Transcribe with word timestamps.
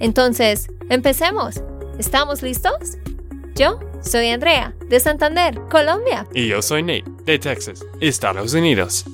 Entonces, 0.00 0.68
empecemos. 0.90 1.62
¿Estamos 1.98 2.42
listos? 2.42 2.98
Yo 3.54 3.78
soy 4.02 4.28
Andrea, 4.28 4.74
de 4.88 4.98
Santander, 4.98 5.60
Colombia. 5.70 6.26
Y 6.34 6.48
yo 6.48 6.60
soy 6.60 6.82
Nate, 6.82 7.04
de 7.24 7.38
Texas, 7.38 7.84
Estados 8.00 8.52
Unidos. 8.54 9.04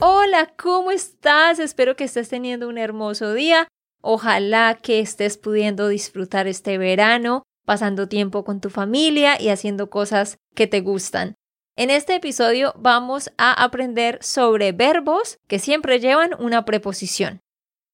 Hola, 0.00 0.52
¿cómo 0.56 0.92
estás? 0.92 1.58
Espero 1.58 1.96
que 1.96 2.04
estés 2.04 2.28
teniendo 2.28 2.68
un 2.68 2.78
hermoso 2.78 3.34
día. 3.34 3.66
Ojalá 4.00 4.78
que 4.80 5.00
estés 5.00 5.36
pudiendo 5.36 5.88
disfrutar 5.88 6.46
este 6.46 6.78
verano, 6.78 7.42
pasando 7.66 8.08
tiempo 8.08 8.44
con 8.44 8.60
tu 8.60 8.70
familia 8.70 9.40
y 9.40 9.48
haciendo 9.48 9.90
cosas 9.90 10.38
que 10.54 10.68
te 10.68 10.80
gustan. 10.80 11.34
En 11.76 11.90
este 11.90 12.14
episodio 12.14 12.72
vamos 12.78 13.30
a 13.38 13.52
aprender 13.52 14.18
sobre 14.22 14.72
verbos 14.72 15.38
que 15.48 15.58
siempre 15.58 15.98
llevan 15.98 16.30
una 16.38 16.64
preposición. 16.64 17.40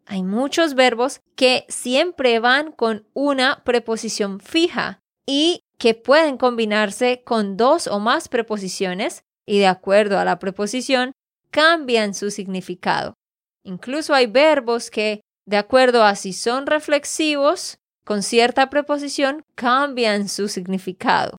Hay 0.07 0.23
muchos 0.23 0.75
verbos 0.75 1.21
que 1.35 1.65
siempre 1.69 2.39
van 2.39 2.73
con 2.73 3.07
una 3.15 3.63
preposición 3.65 4.41
fija 4.41 5.01
y 5.27 5.63
que 5.79 5.95
pueden 5.95 6.37
combinarse 6.37 7.23
con 7.25 7.57
dos 7.57 7.87
o 7.87 7.99
más 7.99 8.29
preposiciones 8.29 9.25
y 9.47 9.59
de 9.59 9.67
acuerdo 9.67 10.19
a 10.19 10.25
la 10.25 10.39
preposición 10.39 11.13
cambian 11.51 12.15
su 12.15 12.31
significado. 12.31 13.15
Incluso 13.65 14.15
hay 14.15 14.27
verbos 14.27 14.91
que, 14.91 15.21
de 15.47 15.57
acuerdo 15.57 16.05
a 16.05 16.17
si 16.17 16.33
son 16.33 16.67
reflexivos, 16.67 17.79
con 18.05 18.23
cierta 18.23 18.69
preposición 18.69 19.43
cambian 19.55 20.29
su 20.29 20.49
significado. 20.49 21.37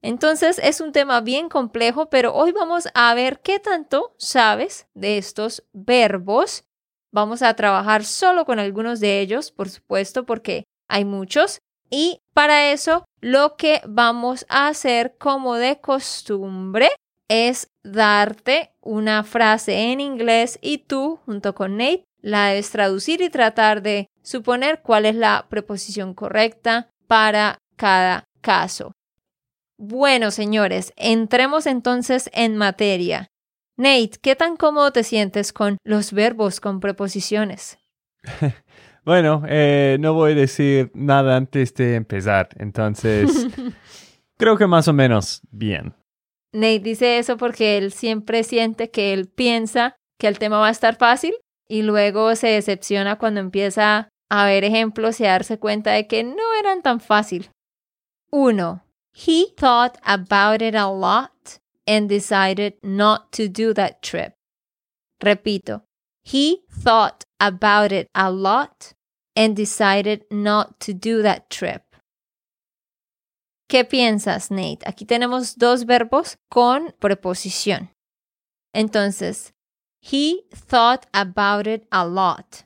Entonces 0.00 0.60
es 0.62 0.80
un 0.80 0.92
tema 0.92 1.20
bien 1.20 1.48
complejo, 1.48 2.08
pero 2.08 2.32
hoy 2.34 2.52
vamos 2.52 2.88
a 2.94 3.12
ver 3.14 3.40
qué 3.40 3.58
tanto 3.58 4.14
sabes 4.16 4.86
de 4.94 5.18
estos 5.18 5.64
verbos. 5.72 6.64
Vamos 7.10 7.42
a 7.42 7.54
trabajar 7.54 8.04
solo 8.04 8.44
con 8.44 8.58
algunos 8.58 9.00
de 9.00 9.20
ellos, 9.20 9.50
por 9.50 9.68
supuesto, 9.68 10.26
porque 10.26 10.64
hay 10.88 11.04
muchos. 11.04 11.58
Y 11.90 12.20
para 12.34 12.70
eso 12.70 13.04
lo 13.20 13.56
que 13.56 13.80
vamos 13.86 14.44
a 14.48 14.68
hacer 14.68 15.16
como 15.18 15.54
de 15.54 15.80
costumbre 15.80 16.90
es 17.28 17.68
darte 17.82 18.72
una 18.80 19.24
frase 19.24 19.92
en 19.92 20.00
inglés 20.00 20.58
y 20.62 20.78
tú, 20.78 21.18
junto 21.24 21.54
con 21.54 21.76
Nate, 21.76 22.04
la 22.20 22.48
debes 22.48 22.70
traducir 22.70 23.20
y 23.22 23.30
tratar 23.30 23.82
de 23.82 24.08
suponer 24.22 24.82
cuál 24.82 25.06
es 25.06 25.14
la 25.14 25.46
preposición 25.48 26.14
correcta 26.14 26.90
para 27.06 27.58
cada 27.76 28.24
caso. 28.40 28.92
Bueno, 29.78 30.30
señores, 30.30 30.92
entremos 30.96 31.66
entonces 31.66 32.28
en 32.32 32.56
materia. 32.56 33.28
Nate, 33.78 34.18
¿qué 34.20 34.34
tan 34.34 34.56
cómodo 34.56 34.90
te 34.90 35.04
sientes 35.04 35.52
con 35.52 35.78
los 35.84 36.12
verbos 36.12 36.58
con 36.58 36.80
preposiciones? 36.80 37.78
bueno, 39.04 39.44
eh, 39.48 39.98
no 40.00 40.14
voy 40.14 40.32
a 40.32 40.34
decir 40.34 40.90
nada 40.94 41.36
antes 41.36 41.72
de 41.74 41.94
empezar, 41.94 42.48
entonces 42.58 43.46
creo 44.36 44.58
que 44.58 44.66
más 44.66 44.88
o 44.88 44.92
menos 44.92 45.42
bien. 45.52 45.94
Nate 46.52 46.80
dice 46.80 47.18
eso 47.18 47.36
porque 47.36 47.78
él 47.78 47.92
siempre 47.92 48.42
siente 48.42 48.90
que 48.90 49.12
él 49.12 49.28
piensa 49.28 49.94
que 50.18 50.26
el 50.26 50.40
tema 50.40 50.58
va 50.58 50.66
a 50.66 50.72
estar 50.72 50.96
fácil 50.96 51.34
y 51.68 51.82
luego 51.82 52.34
se 52.34 52.48
decepciona 52.48 53.16
cuando 53.16 53.38
empieza 53.38 54.08
a 54.28 54.44
ver 54.44 54.64
ejemplos 54.64 55.20
y 55.20 55.26
a 55.26 55.32
darse 55.32 55.60
cuenta 55.60 55.92
de 55.92 56.08
que 56.08 56.24
no 56.24 56.42
eran 56.58 56.82
tan 56.82 56.98
fácil. 56.98 57.50
1. 58.32 58.82
He 59.14 59.54
thought 59.56 59.98
about 60.02 60.62
it 60.62 60.74
a 60.74 60.90
lot 60.90 61.30
and 61.88 62.08
decided 62.08 62.74
not 62.82 63.32
to 63.32 63.48
do 63.48 63.72
that 63.72 64.02
trip. 64.02 64.34
Repito, 65.24 65.82
he 66.22 66.60
thought 66.70 67.24
about 67.40 67.90
it 67.90 68.08
a 68.14 68.30
lot 68.30 68.92
and 69.34 69.56
decided 69.56 70.24
not 70.30 70.78
to 70.80 70.92
do 70.92 71.22
that 71.22 71.48
trip. 71.48 71.82
¿Qué 73.68 73.84
piensas, 73.84 74.50
Nate? 74.50 74.84
Aquí 74.86 75.06
tenemos 75.06 75.56
dos 75.56 75.84
verbos 75.84 76.36
con 76.50 76.92
preposición. 77.00 77.90
Entonces, 78.74 79.52
he 80.00 80.42
thought 80.50 81.06
about 81.12 81.66
it 81.66 81.86
a 81.90 82.06
lot. 82.06 82.64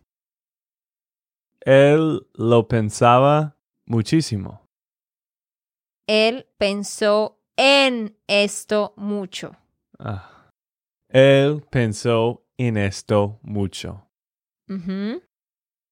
Él 1.65 2.27
lo 2.34 2.66
pensaba 2.66 3.56
muchísimo. 3.87 4.61
Él 6.09 6.47
pensó 6.59 7.41
en 7.56 8.16
esto 8.26 8.94
mucho. 8.96 9.56
Ah. 9.98 10.50
Él 11.08 11.62
pensó 11.70 12.44
en 12.56 12.76
esto 12.76 13.38
mucho. 13.42 14.08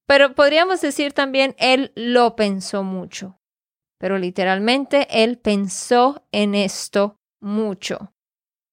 Pero 0.07 0.33
podríamos 0.33 0.81
decir 0.81 1.13
también 1.13 1.55
él 1.59 1.91
lo 1.95 2.35
pensó 2.35 2.83
mucho. 2.83 3.39
Pero 3.99 4.17
literalmente 4.17 5.07
él 5.23 5.37
pensó 5.37 6.25
en 6.31 6.55
esto 6.55 7.17
mucho. 7.39 8.11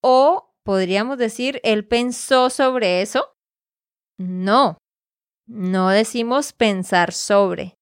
O 0.01 0.55
podríamos 0.63 1.19
decir 1.19 1.61
él 1.63 1.85
pensó 1.87 2.49
sobre 2.49 3.03
eso. 3.03 3.35
No, 4.17 4.79
no 5.47 5.89
decimos 5.89 6.51
pensar 6.51 7.13
sobre. 7.13 7.75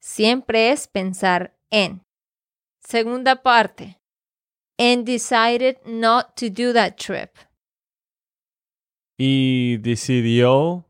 Siempre 0.00 0.70
es 0.70 0.86
pensar 0.86 1.56
en. 1.70 2.02
Segunda 2.84 3.42
parte. 3.42 4.01
And 4.82 5.06
decided 5.06 5.76
not 5.86 6.34
to 6.38 6.50
do 6.50 6.72
that 6.72 6.96
trip. 6.96 7.30
Y 9.16 9.76
decidió 9.76 10.88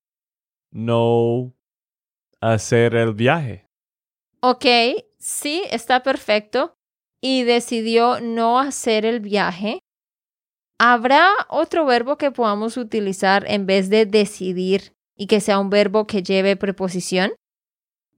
no 0.71 1.53
hacer 2.41 2.95
el 2.95 3.13
viaje. 3.13 3.69
Ok, 4.41 4.65
sí, 5.19 5.65
está 5.71 6.03
perfecto. 6.03 6.75
Y 7.21 7.43
decidió 7.43 8.21
no 8.21 8.59
hacer 8.59 9.05
el 9.05 9.21
viaje. 9.21 9.81
¿Habrá 10.79 11.29
otro 11.51 11.85
verbo 11.85 12.17
que 12.17 12.31
podamos 12.31 12.79
utilizar 12.79 13.45
en 13.47 13.67
vez 13.67 13.91
de 13.91 14.07
decidir 14.07 14.95
y 15.19 15.27
que 15.27 15.41
sea 15.41 15.59
un 15.59 15.69
verbo 15.69 16.07
que 16.07 16.23
lleve 16.23 16.57
preposición? 16.57 17.33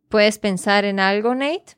¿Puedes 0.08 0.38
pensar 0.38 0.84
en 0.84 1.00
algo, 1.00 1.34
Nate? 1.34 1.74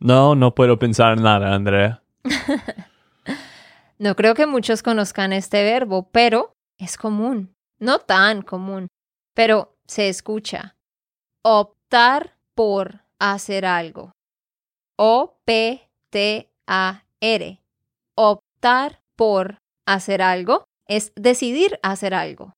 No, 0.00 0.34
no 0.34 0.56
puedo 0.56 0.80
pensar 0.80 1.20
nada, 1.20 1.54
Andrea. 1.54 2.02
no 3.98 4.14
creo 4.16 4.34
que 4.34 4.46
muchos 4.46 4.82
conozcan 4.82 5.32
este 5.32 5.62
verbo, 5.62 6.08
pero 6.10 6.52
es 6.78 6.96
común. 6.96 7.54
No 7.78 8.00
tan 8.00 8.42
común, 8.42 8.88
pero 9.34 9.76
se 9.86 10.08
escucha. 10.08 10.76
Optar 11.44 12.36
por 12.54 13.04
hacer 13.18 13.64
algo. 13.66 14.12
O-P-T-A-R. 14.96 15.88
Optar 18.16 19.00
por 19.16 19.58
hacer 19.86 20.22
algo 20.22 20.64
es 20.88 21.12
decidir 21.14 21.78
hacer 21.82 22.14
algo. 22.14 22.52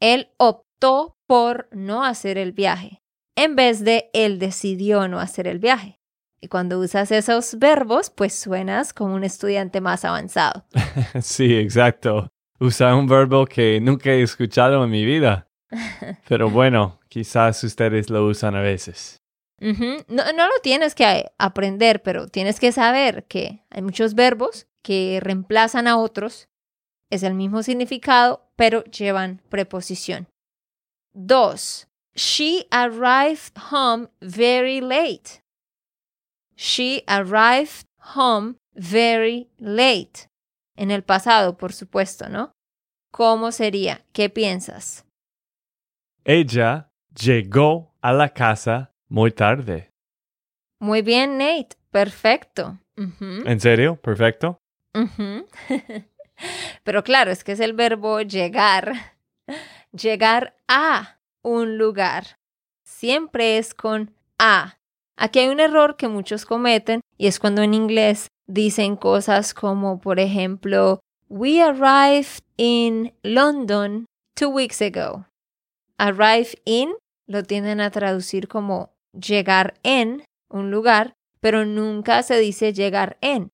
Él 0.00 0.30
optó 0.36 1.14
por 1.26 1.68
no 1.72 2.04
hacer 2.04 2.38
el 2.38 2.52
viaje, 2.52 3.00
en 3.36 3.56
vez 3.56 3.84
de 3.84 4.10
él 4.12 4.38
decidió 4.38 5.08
no 5.08 5.18
hacer 5.18 5.46
el 5.48 5.58
viaje. 5.58 5.98
Y 6.44 6.48
cuando 6.48 6.80
usas 6.80 7.12
esos 7.12 7.56
verbos, 7.60 8.10
pues 8.10 8.34
suenas 8.34 8.92
como 8.92 9.14
un 9.14 9.22
estudiante 9.22 9.80
más 9.80 10.04
avanzado. 10.04 10.64
sí, 11.22 11.54
exacto. 11.54 12.28
Usa 12.58 12.96
un 12.96 13.06
verbo 13.06 13.46
que 13.46 13.80
nunca 13.80 14.10
he 14.10 14.22
escuchado 14.22 14.82
en 14.82 14.90
mi 14.90 15.04
vida. 15.04 15.46
Pero 16.28 16.50
bueno, 16.50 16.98
quizás 17.08 17.62
ustedes 17.62 18.10
lo 18.10 18.26
usan 18.26 18.56
a 18.56 18.60
veces. 18.60 19.20
no, 19.60 19.96
no 20.08 20.46
lo 20.48 20.54
tienes 20.64 20.96
que 20.96 21.30
aprender, 21.38 22.02
pero 22.02 22.26
tienes 22.26 22.58
que 22.58 22.72
saber 22.72 23.24
que 23.28 23.62
hay 23.70 23.80
muchos 23.80 24.14
verbos 24.14 24.66
que 24.82 25.20
reemplazan 25.22 25.86
a 25.86 25.96
otros. 25.96 26.48
Es 27.08 27.22
el 27.22 27.34
mismo 27.34 27.62
significado, 27.62 28.50
pero 28.56 28.82
llevan 28.84 29.40
preposición. 29.48 30.26
Dos. 31.14 31.86
She 32.16 32.66
arrived 32.72 33.52
home 33.70 34.08
very 34.20 34.80
late. 34.80 35.41
She 36.56 37.02
arrived 37.06 37.86
home 38.14 38.56
very 38.74 39.48
late. 39.58 40.28
En 40.76 40.90
el 40.90 41.02
pasado, 41.02 41.56
por 41.56 41.72
supuesto, 41.72 42.28
¿no? 42.28 42.52
¿Cómo 43.10 43.52
sería? 43.52 44.04
¿Qué 44.12 44.30
piensas? 44.30 45.04
Ella 46.24 46.90
llegó 47.14 47.92
a 48.00 48.12
la 48.12 48.30
casa 48.30 48.92
Muy 49.08 49.30
tarde. 49.30 49.90
Muy 50.80 51.02
bien, 51.02 51.36
Nate. 51.36 51.76
Perfecto. 51.90 52.78
¿En 52.96 53.60
serio? 53.60 53.96
Perfecto. 53.96 54.58
Pero 56.82 57.04
claro, 57.04 57.30
es 57.30 57.44
que 57.44 57.52
es 57.52 57.60
el 57.60 57.74
verbo 57.74 58.22
llegar. 58.22 58.94
Llegar 59.92 60.56
a 60.66 61.20
un 61.42 61.76
lugar. 61.76 62.38
Siempre 62.84 63.58
es 63.58 63.74
con 63.74 64.14
a. 64.38 64.78
Aquí 65.16 65.40
hay 65.40 65.48
un 65.48 65.60
error 65.60 65.96
que 65.96 66.08
muchos 66.08 66.46
cometen 66.46 67.00
y 67.18 67.26
es 67.26 67.38
cuando 67.38 67.62
en 67.62 67.74
inglés 67.74 68.28
dicen 68.46 68.96
cosas 68.96 69.54
como, 69.54 70.00
por 70.00 70.18
ejemplo, 70.20 71.00
We 71.28 71.62
arrived 71.62 72.42
in 72.58 73.14
London 73.22 74.06
two 74.34 74.50
weeks 74.50 74.82
ago. 74.82 75.26
Arrive 75.98 76.60
in 76.64 76.94
lo 77.26 77.42
tienden 77.42 77.80
a 77.80 77.90
traducir 77.90 78.48
como 78.48 78.92
llegar 79.12 79.74
en 79.82 80.24
un 80.50 80.70
lugar, 80.70 81.14
pero 81.40 81.64
nunca 81.64 82.22
se 82.22 82.38
dice 82.38 82.72
llegar 82.72 83.16
en. 83.20 83.50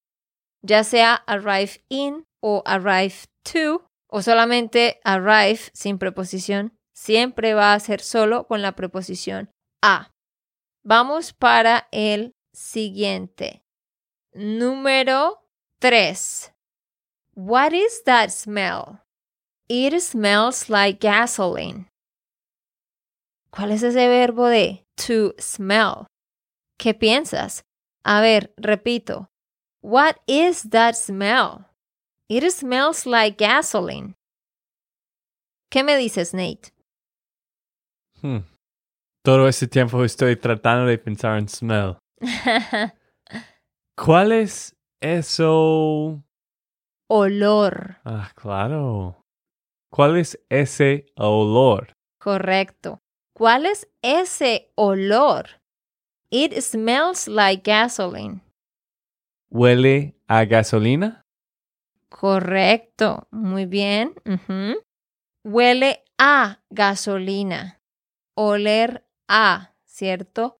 Ya 0.62 0.82
sea 0.82 1.14
arrive 1.14 1.82
in 1.88 2.25
o 2.43 2.62
arrive 2.66 3.14
to 3.44 3.84
o 4.11 4.22
solamente 4.22 5.00
arrive 5.04 5.61
sin 5.72 5.99
preposición, 5.99 6.72
siempre 6.94 7.54
va 7.54 7.75
a 7.75 7.81
ser 7.81 8.00
solo 8.00 8.46
con 8.46 8.62
la 8.62 8.72
preposición 8.72 9.50
a. 9.82 10.11
Vamos 10.88 11.35
para 11.35 11.87
el 11.93 12.35
siguiente. 12.55 13.62
Número 14.32 15.44
3. 15.81 16.50
What 17.35 17.75
is 17.75 18.02
that 18.05 18.31
smell? 18.31 19.02
It 19.69 20.00
smells 20.00 20.70
like 20.70 21.06
gasoline. 21.06 21.90
¿Cuál 23.50 23.73
es 23.73 23.82
ese 23.82 24.08
verbo 24.08 24.46
de 24.46 24.87
to 25.06 25.35
smell? 25.38 26.06
¿Qué 26.79 26.94
piensas? 26.94 27.64
A 28.02 28.23
ver, 28.23 28.55
repito. 28.56 29.29
What 29.82 30.17
is 30.26 30.70
that 30.70 30.94
smell? 30.94 31.67
It 32.31 32.50
smells 32.50 33.05
like 33.05 33.37
gasoline. 33.37 34.14
¿Qué 35.70 35.85
me 35.85 35.99
dices, 35.99 36.32
Nate? 36.32 36.73
Hmm. 38.23 38.38
Todo 39.25 39.49
ese 39.49 39.67
tiempo 39.67 40.05
estoy 40.05 40.37
tratando 40.37 40.87
de 40.87 40.99
pensar 40.99 41.38
en 41.38 41.49
smell. 41.49 41.97
¿Cuál 43.97 44.32
es 44.32 44.76
eso? 45.00 46.23
Olor. 47.11 47.97
Ah, 48.05 48.31
claro. 48.35 49.23
¿Cuál 49.91 50.19
es 50.19 50.38
ese 50.49 51.06
olor? 51.17 51.93
Correcto. 52.20 53.00
¿Cuál 53.35 53.67
es 53.67 53.88
ese 54.03 54.70
olor? 54.76 55.61
It 56.31 56.53
smells 56.61 57.26
like 57.29 57.62
gasoline. 57.71 58.43
¿Huele 59.50 60.14
a 60.26 60.44
gasolina? 60.44 61.23
Correcto. 62.11 63.26
Muy 63.31 63.67
bien. 63.67 64.14
Huele 65.44 66.05
a 66.19 66.61
gasolina. 66.71 67.81
Oler 68.37 69.07
a, 69.28 69.75
¿cierto? 69.84 70.58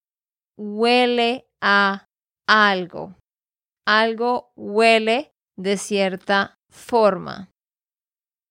Huele 0.56 1.48
a 1.60 2.06
algo. 2.46 3.14
Algo 3.86 4.52
huele 4.56 5.32
de 5.56 5.76
cierta 5.76 6.58
forma. 6.70 7.50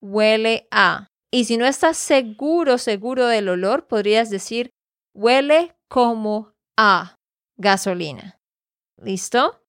Huele 0.02 0.68
a. 0.72 1.08
Y 1.32 1.46
si 1.46 1.58
no 1.58 1.66
estás 1.66 1.98
seguro, 1.98 2.78
seguro 2.78 3.28
del 3.28 3.50
olor, 3.50 3.88
podrías 3.88 4.30
decir 4.30 4.72
huele 5.14 5.76
como 5.90 6.54
a 6.78 7.16
gasolina. 7.58 8.40
¿Listo? 8.98 9.62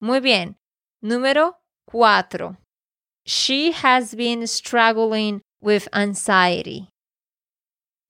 Muy 0.00 0.20
bien. 0.20 0.56
Número 1.02 1.58
cuatro. 1.86 2.56
She 3.24 3.72
has 3.72 4.14
been 4.14 4.46
struggling 4.48 5.42
with 5.60 5.88
anxiety. 5.92 6.88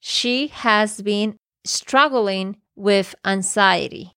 She 0.01 0.51
has 0.65 1.03
been 1.03 1.38
struggling 1.65 2.57
with 2.77 3.15
anxiety. 3.25 4.13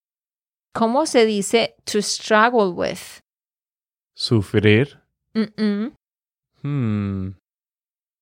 ¿Cómo 0.75 1.05
se 1.05 1.25
dice 1.25 1.75
to 1.85 2.01
struggle 2.01 2.73
with? 2.73 3.21
¿Sufrir? 4.15 4.99
Mm-mm. 5.35 5.93
Hmm. 6.61 7.29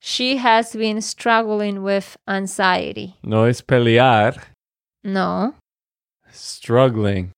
She 0.01 0.37
has 0.37 0.75
been 0.75 1.01
struggling 1.01 1.83
with 1.83 2.15
anxiety. 2.27 3.17
No 3.23 3.45
es 3.45 3.61
pelear. 3.61 4.55
No. 5.03 5.55
Struggling. 6.31 7.31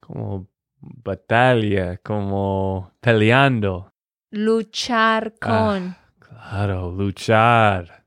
Como 0.00 0.48
batalla, 0.80 1.96
como 2.02 2.90
peleando. 3.00 3.90
Luchar 4.32 5.38
con. 5.38 5.94
Claro, 6.18 6.90
luchar. 6.90 8.04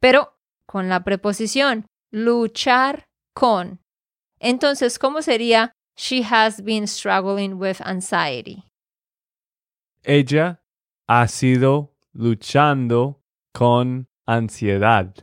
Pero 0.00 0.33
con 0.74 0.88
la 0.88 1.04
preposición 1.04 1.86
luchar 2.10 3.04
con. 3.32 3.78
Entonces, 4.40 4.98
¿cómo 4.98 5.22
sería 5.22 5.70
she 5.96 6.24
has 6.28 6.64
been 6.64 6.88
struggling 6.88 7.60
with 7.60 7.80
anxiety? 7.80 8.64
Ella 10.02 10.64
ha 11.06 11.28
sido 11.28 11.94
luchando 12.12 13.20
con 13.52 14.08
ansiedad. 14.26 15.14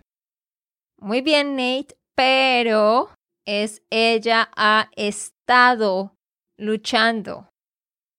Muy 0.97 1.19
bien, 1.19 1.57
Nate, 1.57 1.97
pero 2.15 3.09
es 3.45 3.81
ella 3.89 4.49
ha 4.55 4.89
estado 4.95 6.15
luchando. 6.57 7.49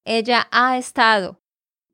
Ella 0.04 0.48
ha 0.50 0.76
estado. 0.76 1.38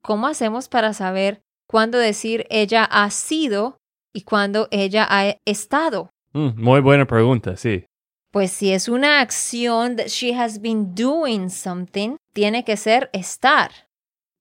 ¿Cómo 0.03 0.27
hacemos 0.27 0.69
para 0.69 0.93
saber 0.95 1.43
cuándo 1.69 1.97
decir 1.97 2.45
ella 2.51 2.83
ha 2.83 3.09
sido 3.11 3.78
y 4.13 4.23
cuándo 4.23 4.69
ella 4.71 5.07
ha 5.09 5.37
estado? 5.45 6.11
Mm, 6.33 6.63
muy 6.63 6.81
buena 6.81 7.07
pregunta, 7.07 7.57
sí. 7.57 7.85
Pues 8.31 8.53
si 8.53 8.73
es 8.73 8.89
una 8.89 9.21
acción 9.21 9.97
that 9.97 10.09
she 10.09 10.35
has 10.35 10.61
been 10.61 10.95
doing 10.95 11.49
something, 11.49 12.17
tiene 12.35 12.65
que 12.65 12.77
ser 12.77 13.09
estar. 13.13 13.71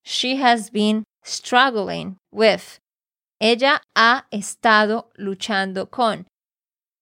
She 0.03 0.41
has 0.41 0.71
been 0.71 1.03
struggling 1.23 2.17
with. 2.31 2.79
Ella 3.39 3.81
ha 3.95 4.27
estado 4.31 5.09
luchando 5.15 5.89
con. 5.89 6.27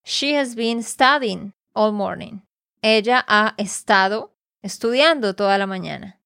She 0.04 0.38
has 0.38 0.56
been 0.56 0.84
studying 0.84 1.54
all 1.74 1.92
morning. 1.92 2.42
Ella 2.82 3.26
ha 3.28 3.56
estado 3.58 4.36
estudiando 4.62 5.36
toda 5.36 5.58
la 5.58 5.66
mañana. 5.66 6.20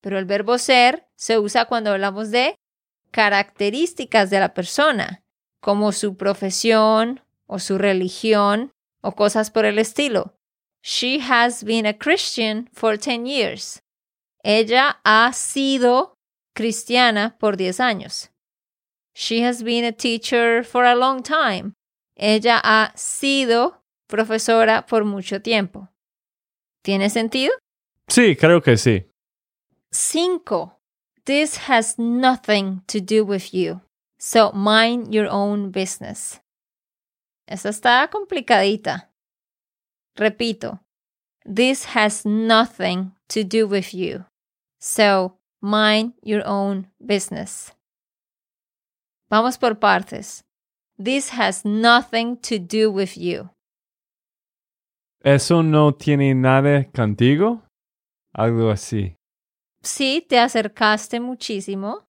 Pero 0.00 0.18
el 0.18 0.24
verbo 0.24 0.58
ser 0.58 1.08
se 1.16 1.38
usa 1.38 1.64
cuando 1.64 1.90
hablamos 1.90 2.30
de 2.30 2.54
características 3.10 4.30
de 4.30 4.40
la 4.40 4.54
persona, 4.54 5.22
como 5.60 5.92
su 5.92 6.16
profesión 6.16 7.20
o 7.46 7.58
su 7.58 7.78
religión 7.78 8.72
o 9.02 9.12
cosas 9.12 9.50
por 9.50 9.64
el 9.64 9.78
estilo. 9.78 10.34
She 10.82 11.20
has 11.20 11.62
been 11.62 11.86
a 11.86 11.92
Christian 11.92 12.68
for 12.72 12.96
10 12.96 13.26
years. 13.26 13.82
Ella 14.42 15.00
ha 15.04 15.32
sido 15.32 16.14
cristiana 16.54 17.36
por 17.38 17.56
10 17.56 17.80
años. 17.80 18.30
She 19.14 19.42
has 19.44 19.62
been 19.62 19.84
a 19.84 19.92
teacher 19.92 20.64
for 20.64 20.84
a 20.84 20.94
long 20.94 21.22
time. 21.22 21.74
Ella 22.16 22.60
ha 22.62 22.92
sido 22.96 23.82
profesora 24.06 24.86
por 24.86 25.04
mucho 25.04 25.40
tiempo. 25.40 25.88
¿Tiene 26.82 27.10
sentido? 27.10 27.52
Sí, 28.08 28.36
creo 28.36 28.62
que 28.62 28.76
sí. 28.76 29.04
5. 29.92 30.78
This 31.24 31.68
has 31.68 31.98
nothing 31.98 32.82
to 32.86 33.00
do 33.00 33.24
with 33.24 33.52
you. 33.52 33.80
So 34.22 34.52
mind 34.52 35.14
your 35.14 35.28
own 35.30 35.70
business. 35.70 36.40
Esta 37.48 37.70
está 37.70 38.06
complicadita. 38.10 39.08
Repito. 40.14 40.78
This 41.46 41.96
has 41.96 42.26
nothing 42.26 43.12
to 43.30 43.42
do 43.42 43.66
with 43.66 43.94
you. 43.94 44.26
So 44.78 45.38
mind 45.62 46.12
your 46.22 46.42
own 46.46 46.88
business. 47.00 47.72
Vamos 49.30 49.56
por 49.56 49.76
partes. 49.76 50.44
This 50.98 51.30
has 51.30 51.64
nothing 51.64 52.36
to 52.42 52.58
do 52.58 52.90
with 52.92 53.16
you. 53.16 53.48
¿Eso 55.24 55.62
no 55.62 55.92
tiene 55.92 56.34
nada 56.34 56.84
contigo? 56.92 57.62
Algo 58.34 58.70
así. 58.70 59.16
Sí, 59.82 60.26
te 60.28 60.38
acercaste 60.38 61.20
muchísimo. 61.20 62.04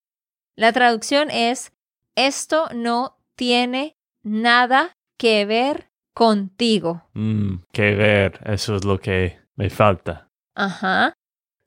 La 0.58 0.74
traducción 0.74 1.30
es, 1.32 1.72
esto 2.16 2.68
no 2.74 3.18
tiene 3.36 3.96
nada 4.24 4.94
que 5.18 5.46
ver 5.46 5.90
contigo. 6.14 7.04
Mm, 7.14 7.64
que 7.72 7.96
ver, 7.96 8.40
eso 8.46 8.76
es 8.76 8.86
lo 8.86 9.00
que 9.00 9.40
me 9.56 9.70
falta. 9.70 10.28
Ajá. 10.56 11.14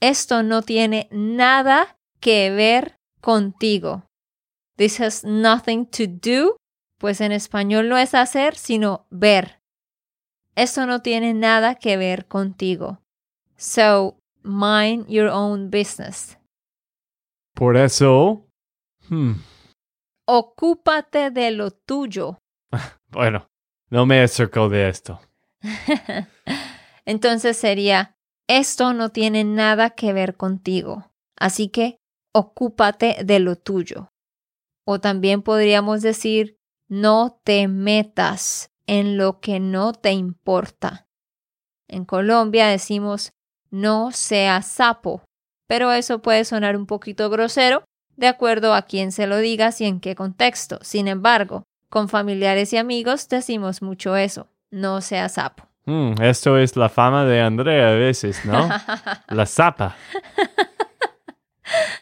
Esto 0.01 0.43
no 0.43 0.63
tiene 0.63 1.09
nada 1.11 1.97
que 2.21 2.51
ver 2.51 2.97
contigo. 3.21 4.05
This 4.77 5.01
has 5.01 5.25
nothing 5.25 5.87
to 5.87 6.05
do, 6.07 6.57
pues 6.99 7.21
en 7.21 7.33
español 7.33 7.89
no 7.89 7.97
es 7.97 8.15
hacer, 8.15 8.57
sino 8.57 9.07
ver. 9.11 9.61
esto 10.57 10.87
no 10.87 11.01
tiene 11.01 11.35
nada 11.35 11.75
que 11.77 11.97
ver 11.97 12.27
contigo. 12.27 13.01
So, 13.57 14.19
mind 14.43 15.07
your 15.09 15.29
own 15.29 15.71
business. 15.71 16.39
Por 17.55 17.77
eso... 17.77 18.47
hmm, 19.09 19.35
Ocúpate 20.26 21.31
de 21.31 21.50
lo 21.50 21.71
tuyo. 21.71 22.38
bueno, 23.11 23.49
no 23.90 24.07
me 24.07 24.23
acerco 24.23 24.69
de 24.69 24.88
esto. 24.88 25.21
Entonces 27.04 27.57
sería, 27.57 28.16
esto 28.49 28.93
no 28.95 29.11
tiene 29.11 29.45
nada 29.45 29.90
que 29.90 30.12
ver 30.12 30.37
contigo. 30.37 31.12
Así 31.37 31.69
que 31.69 31.99
ocúpate 32.33 33.19
de 33.25 33.38
lo 33.40 33.57
tuyo. 33.57 34.09
O 34.87 35.00
también 35.00 35.43
podríamos 35.43 36.02
decir, 36.02 36.57
no 36.88 37.40
te 37.45 37.69
metas 37.69 38.71
en 38.87 39.16
lo 39.16 39.40
que 39.40 39.61
no 39.61 39.93
te 39.93 40.12
importa. 40.12 41.07
En 41.88 42.04
Colombia 42.04 42.66
decimos, 42.69 43.33
no 43.71 44.11
seas 44.12 44.66
sapo, 44.66 45.23
pero 45.66 45.93
eso 45.93 46.21
puede 46.23 46.45
sonar 46.45 46.76
un 46.76 46.87
poquito 46.87 47.31
grosero 47.31 47.85
de 48.16 48.26
acuerdo 48.26 48.75
a 48.75 48.83
quién 48.83 49.12
se 49.12 49.26
lo 49.26 49.38
digas 49.38 49.80
y 49.80 49.87
en 49.87 50.00
qué 50.00 50.14
contexto. 50.14 50.78
Sin 50.83 51.09
embargo, 51.09 51.64
con 51.88 52.09
familiares 52.09 52.73
y 52.73 52.76
amigos 52.76 53.28
decimos 53.28 53.83
mucho 53.83 54.16
eso, 54.16 54.49
no 54.71 55.00
seas 55.00 55.35
sapo. 55.35 55.68
Hmm, 55.87 56.14
esto 56.23 56.56
es 56.56 56.76
la 56.76 56.88
fama 56.88 57.25
de 57.25 57.40
Andrea 57.40 57.90
a 57.90 57.94
veces, 57.94 58.44
¿no? 58.44 58.68
la 59.28 59.47
zapa. 59.47 59.97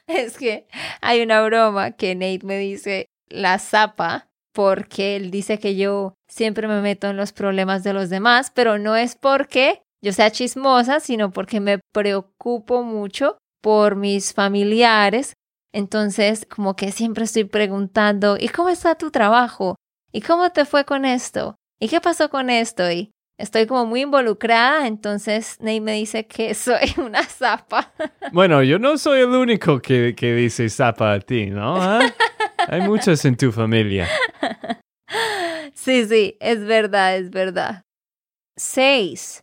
Es 0.06 0.36
que 0.36 0.66
hay 1.00 1.22
una 1.22 1.42
broma 1.42 1.92
que 1.92 2.14
Nate 2.14 2.44
me 2.44 2.58
dice 2.58 3.06
la 3.28 3.58
zapa 3.58 4.28
porque 4.52 5.16
él 5.16 5.30
dice 5.30 5.58
que 5.58 5.76
yo 5.76 6.14
siempre 6.28 6.68
me 6.68 6.80
meto 6.80 7.08
en 7.08 7.16
los 7.16 7.32
problemas 7.32 7.82
de 7.82 7.94
los 7.94 8.10
demás, 8.10 8.52
pero 8.54 8.78
no 8.78 8.96
es 8.96 9.16
porque 9.16 9.82
yo 10.02 10.12
sea 10.12 10.30
chismosa, 10.30 11.00
sino 11.00 11.30
porque 11.30 11.60
me 11.60 11.78
preocupo 11.92 12.82
mucho 12.82 13.38
por 13.62 13.96
mis 13.96 14.34
familiares. 14.34 15.34
Entonces, 15.72 16.46
como 16.46 16.76
que 16.76 16.92
siempre 16.92 17.24
estoy 17.24 17.44
preguntando, 17.44 18.36
¿y 18.38 18.48
cómo 18.48 18.68
está 18.68 18.94
tu 18.94 19.10
trabajo? 19.10 19.76
¿Y 20.12 20.20
cómo 20.20 20.50
te 20.50 20.64
fue 20.64 20.84
con 20.84 21.04
esto? 21.04 21.56
¿Y 21.80 21.88
qué 21.88 22.00
pasó 22.00 22.28
con 22.28 22.50
esto? 22.50 22.90
Y 22.90 23.10
estoy 23.38 23.66
como 23.66 23.86
muy 23.86 24.02
involucrada, 24.02 24.86
entonces 24.86 25.56
Nate 25.60 25.80
me 25.80 25.94
dice 25.94 26.26
que 26.26 26.54
soy 26.54 26.94
una 26.98 27.24
zapa. 27.24 27.92
Bueno, 28.32 28.62
yo 28.62 28.78
no 28.78 28.98
soy 28.98 29.20
el 29.20 29.30
único 29.30 29.80
que, 29.80 30.14
que 30.14 30.34
dice 30.34 30.68
zapa 30.68 31.14
a 31.14 31.20
ti, 31.20 31.46
¿no? 31.46 31.80
¿Ah? 31.80 32.00
Hay 32.68 32.82
muchos 32.82 33.24
en 33.24 33.36
tu 33.36 33.50
familia. 33.50 34.08
Sí, 35.74 36.06
sí, 36.06 36.36
es 36.40 36.64
verdad, 36.64 37.16
es 37.16 37.30
verdad. 37.30 37.82
Seis. 38.56 39.42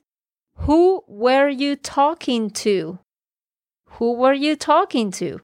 Who 0.67 1.03
were 1.07 1.53
you 1.53 1.75
talking 1.75 2.49
to? 2.51 2.99
Who 3.99 4.13
were 4.13 4.37
you 4.37 4.55
talking 4.55 5.11
to? 5.11 5.41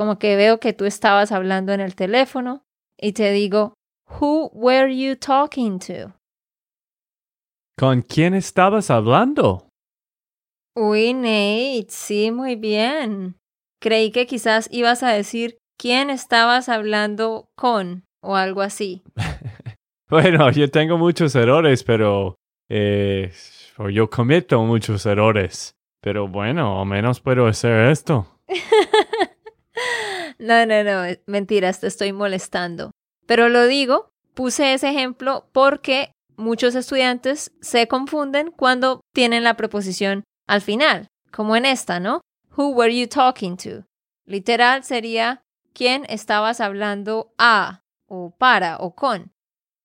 Como 0.00 0.18
que 0.18 0.34
veo 0.34 0.60
que 0.60 0.72
tú 0.72 0.86
estabas 0.86 1.30
hablando 1.30 1.74
en 1.74 1.80
el 1.80 1.94
teléfono 1.94 2.64
y 2.98 3.12
te 3.12 3.32
digo, 3.32 3.74
Who 4.18 4.50
were 4.54 4.96
you 4.96 5.14
talking 5.14 5.78
to? 5.78 6.14
¿Con 7.78 8.00
quién 8.00 8.32
estabas 8.32 8.90
hablando? 8.90 9.68
Uy, 10.74 11.12
Nate, 11.12 11.88
sí, 11.90 12.30
muy 12.30 12.56
bien. 12.56 13.36
Creí 13.78 14.10
que 14.10 14.26
quizás 14.26 14.70
ibas 14.72 15.02
a 15.02 15.10
decir 15.10 15.58
quién 15.78 16.08
estabas 16.08 16.70
hablando 16.70 17.50
con 17.54 18.04
o 18.22 18.36
algo 18.36 18.62
así. 18.62 19.02
Bueno, 20.08 20.50
yo 20.50 20.68
tengo 20.70 20.96
muchos 20.96 21.36
errores, 21.36 21.84
pero... 21.84 22.36
Eh, 22.70 23.30
o 23.76 23.90
yo 23.90 24.08
cometo 24.08 24.60
muchos 24.62 25.04
errores. 25.04 25.76
Pero 26.00 26.26
bueno, 26.26 26.80
al 26.80 26.86
menos 26.86 27.20
puedo 27.20 27.46
hacer 27.46 27.90
esto. 27.90 28.26
No, 30.40 30.64
no, 30.64 30.82
no, 30.82 31.02
mentiras, 31.26 31.80
te 31.80 31.86
estoy 31.86 32.14
molestando. 32.14 32.92
Pero 33.26 33.50
lo 33.50 33.66
digo, 33.66 34.08
puse 34.32 34.72
ese 34.72 34.88
ejemplo 34.88 35.50
porque 35.52 36.12
muchos 36.36 36.74
estudiantes 36.74 37.52
se 37.60 37.86
confunden 37.88 38.50
cuando 38.50 39.02
tienen 39.14 39.44
la 39.44 39.58
preposición 39.58 40.24
al 40.48 40.62
final, 40.62 41.08
como 41.30 41.56
en 41.56 41.66
esta, 41.66 42.00
¿no? 42.00 42.22
Who 42.56 42.70
were 42.70 42.98
you 42.98 43.06
talking 43.06 43.58
to? 43.58 43.84
Literal 44.24 44.82
sería 44.82 45.42
quién 45.74 46.06
estabas 46.08 46.62
hablando 46.62 47.34
a, 47.36 47.82
o 48.08 48.34
para, 48.36 48.78
o 48.78 48.94
con. 48.94 49.32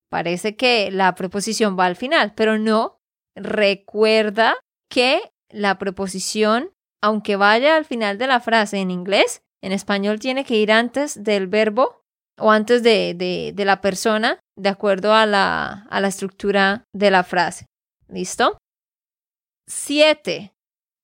Parece 0.08 0.56
que 0.56 0.90
la 0.90 1.14
preposición 1.14 1.78
va 1.78 1.84
al 1.84 1.96
final, 1.96 2.32
pero 2.34 2.56
no. 2.56 2.96
Recuerda 3.34 4.56
que 4.88 5.20
la 5.50 5.76
preposición, 5.76 6.70
aunque 7.02 7.36
vaya 7.36 7.76
al 7.76 7.84
final 7.84 8.16
de 8.16 8.26
la 8.26 8.40
frase 8.40 8.78
en 8.78 8.90
inglés, 8.90 9.42
en 9.66 9.72
español 9.72 10.20
tiene 10.20 10.44
que 10.44 10.54
ir 10.54 10.70
antes 10.70 11.24
del 11.24 11.48
verbo 11.48 12.04
o 12.38 12.52
antes 12.52 12.84
de, 12.84 13.14
de, 13.14 13.50
de 13.52 13.64
la 13.64 13.80
persona, 13.80 14.38
de 14.56 14.68
acuerdo 14.68 15.12
a 15.12 15.26
la, 15.26 15.88
a 15.90 16.00
la 16.00 16.06
estructura 16.06 16.84
de 16.94 17.10
la 17.10 17.24
frase. 17.24 17.66
¿Listo? 18.06 18.58
Siete. 19.66 20.54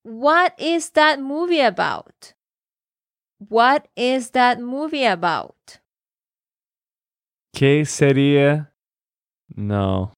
What 0.05 0.53
is 0.57 0.93
that 0.93 1.19
movie 1.19 1.61
about? 1.61 2.35
What 3.37 3.89
is 3.95 4.31
that 4.31 4.59
movie 4.59 5.05
about? 5.05 5.57
¿Qué 7.53 7.83
sería? 7.85 8.73
No. 9.53 10.13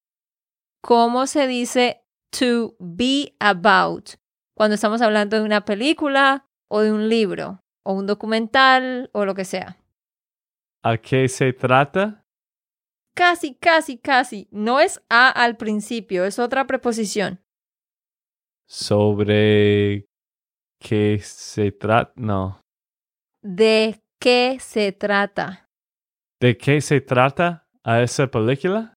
¿Cómo 0.84 1.26
se 1.26 1.48
dice 1.48 2.04
to 2.30 2.76
be 2.78 3.36
about 3.40 4.12
cuando 4.56 4.76
estamos 4.76 5.02
hablando 5.02 5.36
de 5.36 5.44
una 5.44 5.66
película 5.66 6.46
o 6.70 6.82
de 6.82 6.92
un 6.92 7.10
libro 7.10 7.60
o 7.86 7.94
un 7.94 8.08
documental 8.08 9.10
o 9.14 9.26
lo 9.26 9.36
que 9.36 9.46
sea? 9.46 9.78
¿A 10.84 10.98
qué 10.98 11.28
se 11.28 11.54
trata? 11.54 12.24
Casi, 13.16 13.56
casi, 13.56 13.98
casi. 13.98 14.48
No 14.52 14.80
es 14.80 15.02
a 15.10 15.30
al 15.30 15.56
principio, 15.56 16.26
es 16.26 16.38
otra 16.38 16.68
preposición. 16.68 17.40
¿Sobre 18.68 20.06
qué 20.80 21.20
se 21.22 21.72
trata? 21.72 22.12
No. 22.16 22.60
¿De 23.42 24.02
qué 24.20 24.58
se 24.60 24.92
trata? 24.92 25.70
¿De 26.42 26.58
qué 26.58 26.82
se 26.82 27.00
trata 27.00 27.68
a 27.84 28.02
esa 28.02 28.28
película? 28.28 28.94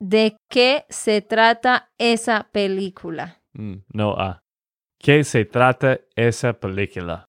¿De 0.00 0.36
qué 0.50 0.84
se 0.88 1.22
trata 1.22 1.92
esa 1.98 2.48
película? 2.50 3.40
Mm, 3.52 3.84
no 3.92 4.14
a. 4.18 4.40
¿Qué 4.98 5.22
se 5.22 5.44
trata 5.44 6.00
esa 6.16 6.54
película? 6.54 7.26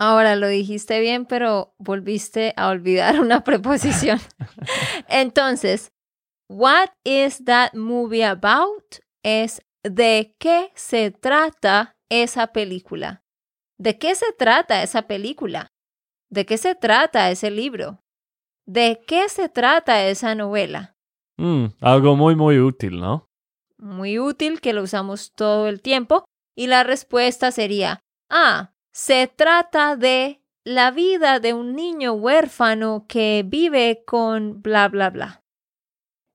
Ahora 0.00 0.36
lo 0.36 0.46
dijiste 0.46 1.00
bien, 1.00 1.26
pero 1.26 1.74
volviste 1.78 2.54
a 2.56 2.68
olvidar 2.68 3.20
una 3.20 3.42
preposición. 3.42 4.20
Entonces, 5.08 5.92
what 6.48 6.90
is 7.04 7.44
that 7.44 7.74
movie 7.74 8.24
about? 8.24 9.00
Es 9.24 9.60
de 9.82 10.34
qué 10.38 10.70
se 10.74 11.10
trata 11.10 11.96
esa 12.08 12.48
película. 12.48 13.24
¿De 13.78 13.98
qué 13.98 14.14
se 14.14 14.32
trata 14.32 14.82
esa 14.82 15.02
película? 15.02 15.68
¿De 16.30 16.46
qué 16.46 16.58
se 16.58 16.74
trata 16.74 17.30
ese 17.30 17.50
libro? 17.50 18.02
¿De 18.66 19.00
qué 19.06 19.28
se 19.28 19.48
trata 19.48 20.06
esa 20.06 20.34
novela? 20.34 20.96
Mm, 21.38 21.66
algo 21.80 22.16
muy, 22.16 22.36
muy 22.36 22.58
útil, 22.58 23.00
¿no? 23.00 23.26
Muy 23.78 24.18
útil 24.18 24.60
que 24.60 24.72
lo 24.72 24.82
usamos 24.82 25.32
todo 25.32 25.68
el 25.68 25.80
tiempo. 25.80 26.24
Y 26.56 26.66
la 26.66 26.82
respuesta 26.82 27.52
sería, 27.52 28.00
ah, 28.28 28.74
se 28.98 29.28
trata 29.28 29.94
de 29.94 30.42
la 30.64 30.90
vida 30.90 31.38
de 31.38 31.54
un 31.54 31.76
niño 31.76 32.14
huérfano 32.14 33.06
que 33.06 33.44
vive 33.46 34.02
con 34.04 34.60
bla, 34.60 34.88
bla, 34.88 35.10
bla. 35.10 35.44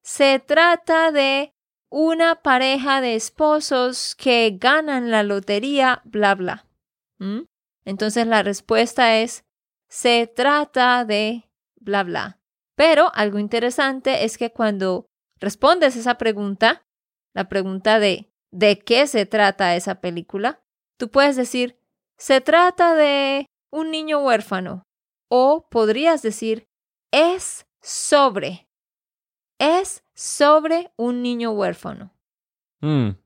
Se 0.02 0.40
trata 0.40 1.12
de 1.12 1.54
una 1.90 2.36
pareja 2.36 3.02
de 3.02 3.16
esposos 3.16 4.16
que 4.16 4.56
ganan 4.58 5.12
la 5.12 5.24
lotería, 5.24 6.02
bla, 6.06 6.36
bla. 6.36 6.66
¿Mm? 7.20 7.42
Entonces 7.84 8.28
la 8.28 8.44
respuesta 8.44 9.18
es, 9.18 9.44
se 9.90 10.32
trata 10.34 11.04
de 11.04 11.50
bla, 11.76 12.04
bla. 12.04 12.40
Pero 12.76 13.12
algo 13.14 13.40
interesante 13.40 14.24
es 14.24 14.38
que 14.38 14.54
cuando 14.54 15.10
respondes 15.38 15.98
esa 15.98 16.18
pregunta, 16.18 16.86
la 17.34 17.50
pregunta 17.50 18.00
de 18.00 18.32
¿de 18.52 18.80
qué 18.80 19.06
se 19.08 19.26
trata 19.26 19.76
esa 19.76 20.00
película? 20.00 20.64
Tú 20.98 21.12
puedes 21.12 21.36
decir, 21.36 21.83
se 22.24 22.40
trata 22.40 22.96
de 22.96 23.48
un 23.70 23.92
niño 23.92 24.20
huérfano. 24.20 24.84
O 25.30 25.68
podrías 25.70 26.22
decir, 26.22 26.70
es 27.12 27.66
sobre. 27.82 28.70
Es 29.60 30.06
sobre 30.16 30.94
un 30.96 31.22
niño 31.22 31.52
huérfano. 31.52 32.14
Mm, 32.82 33.18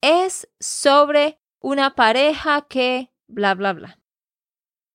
Es 0.00 0.48
sobre 0.60 1.40
una 1.60 1.96
pareja 1.96 2.62
que 2.68 3.10
bla, 3.26 3.56
bla, 3.56 3.72
bla. 3.72 3.98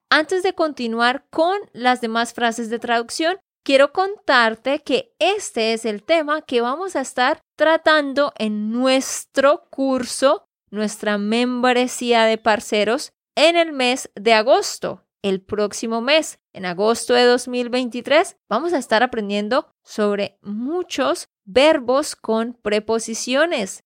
Antes 0.10 0.42
de 0.42 0.54
continuar 0.54 1.28
con 1.30 1.58
las 1.74 2.00
demás 2.00 2.34
frases 2.34 2.70
de 2.70 2.80
traducción, 2.80 3.40
quiero 3.66 3.92
contarte 3.92 4.80
que 4.80 5.14
este 5.20 5.74
es 5.74 5.84
el 5.84 6.04
tema 6.04 6.44
que 6.44 6.62
vamos 6.62 6.96
a 6.96 7.02
estar 7.02 7.42
tratando 7.58 8.32
en 8.38 8.72
nuestro 8.72 9.68
curso, 9.70 10.46
nuestra 10.72 11.18
membresía 11.18 12.24
de 12.24 12.38
parceros 12.38 13.12
en 13.36 13.58
el 13.58 13.72
mes 13.72 14.12
de 14.16 14.34
agosto. 14.34 15.04
El 15.22 15.42
próximo 15.42 16.02
mes, 16.02 16.40
en 16.52 16.66
agosto 16.66 17.14
de 17.14 17.24
2023, 17.24 18.36
vamos 18.50 18.74
a 18.74 18.78
estar 18.78 19.04
aprendiendo 19.04 19.72
sobre 19.84 20.38
muchos 20.42 21.30
verbos 21.46 22.18
con 22.18 22.54
preposiciones. 22.54 23.84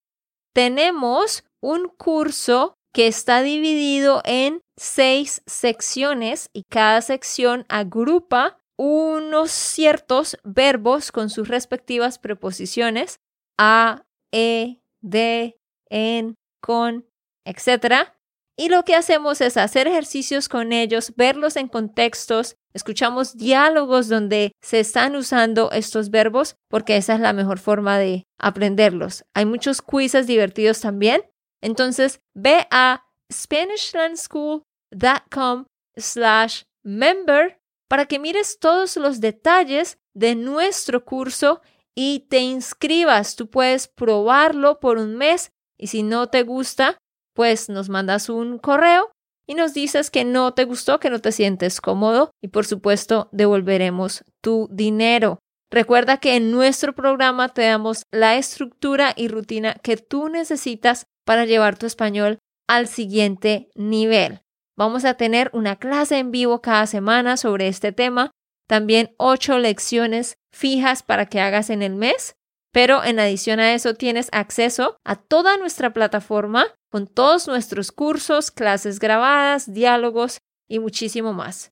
Tenemos 0.53 1.43
un 1.61 1.89
curso 1.89 2.73
que 2.91 3.05
está 3.05 3.43
dividido 3.43 4.21
en 4.25 4.61
seis 4.75 5.43
secciones 5.45 6.49
y 6.53 6.63
cada 6.63 7.01
sección 7.01 7.65
agrupa 7.69 8.59
unos 8.75 9.51
ciertos 9.51 10.37
verbos 10.43 11.11
con 11.11 11.29
sus 11.29 11.47
respectivas 11.47 12.17
preposiciones 12.17 13.19
a, 13.59 14.03
e, 14.31 14.81
de, 15.01 15.59
en, 15.89 16.35
con, 16.61 17.05
etc. 17.45 18.16
Y 18.59 18.69
lo 18.69 18.83
que 18.83 18.95
hacemos 18.95 19.39
es 19.39 19.55
hacer 19.55 19.87
ejercicios 19.87 20.49
con 20.49 20.73
ellos, 20.73 21.13
verlos 21.15 21.57
en 21.57 21.67
contextos, 21.67 22.55
escuchamos 22.73 23.37
diálogos 23.37 24.07
donde 24.07 24.51
se 24.61 24.79
están 24.79 25.15
usando 25.15 25.69
estos 25.71 26.09
verbos 26.09 26.55
porque 26.67 26.97
esa 26.97 27.13
es 27.13 27.19
la 27.19 27.33
mejor 27.33 27.59
forma 27.59 27.99
de 27.99 28.23
aprenderlos. 28.39 29.25
Hay 29.35 29.45
muchos 29.45 29.83
quizzes 29.83 30.25
divertidos 30.25 30.81
también. 30.81 31.21
Entonces 31.61 32.19
ve 32.33 32.65
a 32.71 33.05
SpanishLandSchool.com 33.31 35.65
slash 35.95 36.63
member 36.83 37.59
para 37.87 38.07
que 38.07 38.17
mires 38.17 38.57
todos 38.59 38.97
los 38.97 39.21
detalles 39.21 39.99
de 40.15 40.33
nuestro 40.33 41.05
curso 41.05 41.61
y 41.93 42.21
te 42.29 42.39
inscribas. 42.39 43.35
Tú 43.35 43.51
puedes 43.51 43.87
probarlo 43.87 44.79
por 44.79 44.97
un 44.97 45.15
mes 45.15 45.51
y 45.77 45.85
si 45.87 46.03
no 46.03 46.27
te 46.27 46.43
gusta, 46.43 46.99
pues 47.37 47.69
nos 47.69 47.87
mandas 47.87 48.29
un 48.29 48.57
correo 48.57 49.11
y 49.47 49.53
nos 49.53 49.75
dices 49.75 50.09
que 50.09 50.25
no 50.25 50.55
te 50.55 50.65
gustó, 50.65 50.99
que 50.99 51.11
no 51.11 51.19
te 51.19 51.31
sientes 51.31 51.81
cómodo 51.81 52.31
y 52.41 52.47
por 52.47 52.65
supuesto 52.65 53.29
devolveremos 53.31 54.23
tu 54.41 54.67
dinero. 54.71 55.37
Recuerda 55.69 56.17
que 56.17 56.35
en 56.35 56.49
nuestro 56.49 56.95
programa 56.95 57.49
te 57.49 57.61
damos 57.61 58.01
la 58.11 58.37
estructura 58.37 59.13
y 59.15 59.27
rutina 59.27 59.75
que 59.83 59.97
tú 59.97 60.29
necesitas 60.29 61.05
para 61.25 61.45
llevar 61.45 61.77
tu 61.77 61.85
español 61.85 62.39
al 62.67 62.87
siguiente 62.87 63.69
nivel. 63.75 64.41
Vamos 64.75 65.05
a 65.05 65.13
tener 65.13 65.51
una 65.53 65.75
clase 65.75 66.17
en 66.17 66.31
vivo 66.31 66.63
cada 66.63 66.87
semana 66.87 67.37
sobre 67.37 67.67
este 67.67 67.91
tema, 67.91 68.31
también 68.67 69.13
ocho 69.17 69.59
lecciones 69.59 70.37
fijas 70.51 71.03
para 71.03 71.27
que 71.27 71.39
hagas 71.39 71.69
en 71.69 71.83
el 71.83 71.93
mes, 71.93 72.35
pero 72.73 73.03
en 73.03 73.19
adición 73.19 73.59
a 73.59 73.75
eso 73.75 73.93
tienes 73.93 74.29
acceso 74.31 74.97
a 75.05 75.17
toda 75.17 75.57
nuestra 75.57 75.93
plataforma 75.93 76.65
con 76.89 77.07
todos 77.07 77.47
nuestros 77.47 77.91
cursos, 77.91 78.51
clases 78.51 78.99
grabadas, 78.99 79.73
diálogos 79.73 80.37
y 80.67 80.77
muchísimo 80.79 81.33
más. 81.33 81.71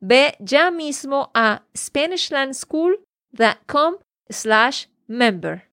Ve 0.00 0.36
ya 0.38 0.70
mismo 0.70 1.30
a 1.34 1.64
SpanishLandSchool.com 1.76 3.96
slash 4.28 4.86
member. 5.06 5.68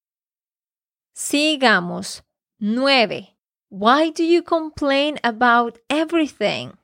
Sigamos. 1.14 2.24
9. 2.60 3.36
Why 3.70 4.12
do 4.12 4.24
you 4.24 4.42
complain 4.42 5.20
about 5.24 5.78
everything? 5.90 6.78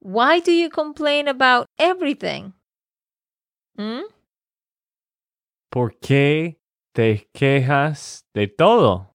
Why 0.00 0.40
do 0.40 0.50
you 0.50 0.70
complain 0.70 1.28
about 1.28 1.66
everything? 1.78 2.54
¿Mm? 3.76 4.04
¿Por 5.70 5.98
qué 6.00 6.58
te 6.94 7.28
quejas 7.32 8.24
de 8.34 8.48
todo? 8.48 9.09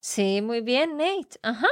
Sí, 0.00 0.40
muy 0.42 0.60
bien, 0.62 0.96
Nate. 0.96 1.38
Ajá. 1.42 1.68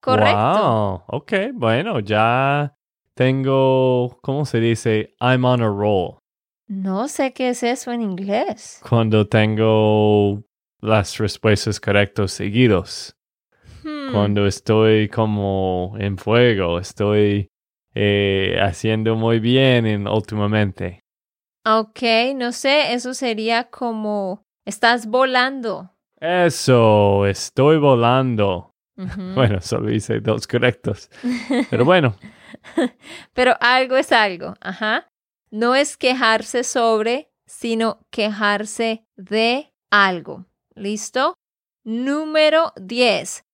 Correcto. 0.00 1.04
Wow. 1.08 1.18
Ok, 1.18 1.32
bueno, 1.54 2.00
ya 2.00 2.74
tengo, 3.14 4.18
¿cómo 4.22 4.44
se 4.44 4.58
dice? 4.58 5.14
I'm 5.20 5.44
on 5.44 5.62
a 5.62 5.68
roll. 5.68 6.18
No 6.66 7.06
sé 7.08 7.32
qué 7.32 7.50
es 7.50 7.62
eso 7.62 7.92
en 7.92 8.00
inglés. 8.00 8.80
Cuando 8.88 9.28
tengo 9.28 10.42
las 10.80 11.18
respuestas 11.18 11.78
correctas 11.78 12.32
seguidos. 12.32 13.14
Hmm. 13.84 14.12
Cuando 14.12 14.46
estoy 14.46 15.08
como 15.08 15.94
en 15.98 16.16
fuego, 16.16 16.78
estoy 16.78 17.50
eh, 17.94 18.56
haciendo 18.60 19.14
muy 19.14 19.38
bien 19.38 19.86
en, 19.86 20.08
últimamente. 20.08 21.00
Ok, 21.64 22.02
no 22.34 22.50
sé, 22.52 22.92
eso 22.94 23.14
sería 23.14 23.70
como 23.70 24.42
estás 24.64 25.06
volando. 25.06 25.91
Eso, 26.22 27.26
estoy 27.26 27.78
volando. 27.78 28.68
Bueno, 29.34 29.60
solo 29.60 29.90
hice 29.90 30.20
dos 30.20 30.46
correctos. 30.46 31.10
Pero 31.70 31.84
bueno, 31.84 32.14
Pero 33.34 33.54
algo 33.60 33.96
es 33.96 34.12
algo, 34.12 34.54
ajá. 34.60 35.08
No 35.50 35.74
es 35.74 35.96
quejarse 35.96 36.64
sobre, 36.64 37.30
sino 37.46 38.06
quejarse 38.10 39.04
de 39.16 39.72
algo. 39.90 40.46
¿Listo? 40.74 41.34
Número 41.84 42.72
10. 42.76 43.44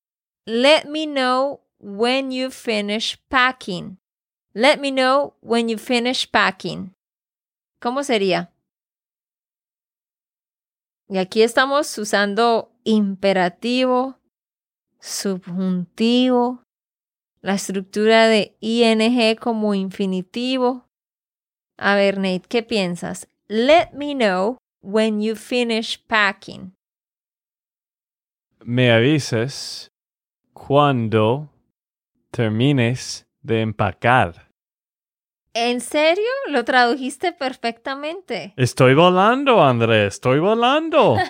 Let 0.46 0.84
me 0.88 1.06
know 1.06 1.60
when 1.78 2.30
you 2.30 2.50
finish 2.50 3.18
packing. 3.28 3.98
Let 4.54 4.78
me 4.78 4.90
know 4.90 5.34
when 5.40 5.68
you 5.68 5.78
finish 5.78 6.30
packing. 6.30 6.94
¿Cómo 7.80 8.02
sería? 8.02 8.52
Y 11.08 11.18
aquí 11.18 11.42
estamos 11.42 11.96
usando 11.98 12.72
imperativo, 12.84 14.18
subjuntivo, 15.00 16.62
la 17.40 17.54
estructura 17.54 18.26
de 18.26 18.56
ing 18.60 19.36
como 19.36 19.74
infinitivo. 19.74 20.86
A 21.76 21.94
ver, 21.94 22.18
Nate, 22.18 22.42
¿qué 22.48 22.62
piensas? 22.62 23.28
Let 23.46 23.92
me 23.94 24.14
know 24.14 24.58
when 24.82 25.20
you 25.22 25.34
finish 25.34 25.98
packing. 26.06 26.74
me 28.68 28.90
avises 28.90 29.90
cuando 30.52 31.48
termines 32.30 33.26
de 33.42 33.62
empacar. 33.62 34.47
¿En 35.60 35.80
serio? 35.80 36.22
Lo 36.50 36.64
tradujiste 36.64 37.32
perfectamente. 37.32 38.54
Estoy 38.56 38.94
volando, 38.94 39.60
Andrés, 39.60 40.14
estoy 40.14 40.38
volando. 40.38 41.16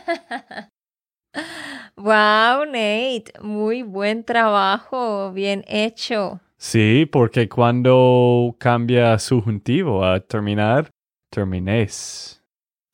Wow, 1.96 2.64
Nate, 2.64 3.32
muy 3.42 3.82
buen 3.82 4.24
trabajo, 4.24 5.32
bien 5.32 5.64
hecho. 5.66 6.40
Sí, 6.56 7.06
porque 7.10 7.48
cuando 7.48 8.54
cambia 8.58 9.18
subjuntivo 9.18 10.04
a 10.04 10.20
terminar, 10.20 10.90
termines. 11.30 12.42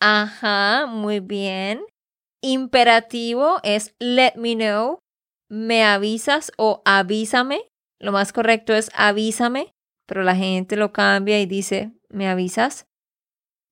Ajá, 0.01 0.87
muy 0.87 1.21
bien. 1.21 1.85
Imperativo 2.43 3.59
es 3.63 3.95
let 4.01 4.37
me 4.37 4.55
know, 4.55 5.01
me 5.51 5.85
avisas 5.85 6.51
o 6.57 6.83
avísame. 6.85 7.61
Lo 8.01 8.11
más 8.11 8.33
correcto 8.33 8.73
es 8.75 8.91
avísame, 8.95 9.74
pero 10.07 10.23
la 10.23 10.37
gente 10.37 10.77
lo 10.77 10.93
cambia 10.93 11.41
y 11.41 11.47
dice 11.47 11.93
me 12.09 12.29
avisas. 12.29 12.87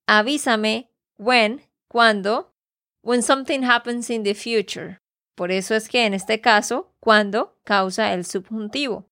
Avísame 0.06 0.90
when, 1.16 1.62
cuando, 1.88 2.54
when 3.02 3.22
something 3.22 3.62
happens 3.62 4.10
in 4.10 4.24
the 4.24 4.34
future. 4.34 5.00
Por 5.34 5.50
eso 5.50 5.74
es 5.74 5.88
que 5.88 6.04
en 6.04 6.14
este 6.14 6.40
caso, 6.40 6.94
cuando 7.00 7.58
causa 7.64 8.12
el 8.12 8.24
subjuntivo. 8.24 9.08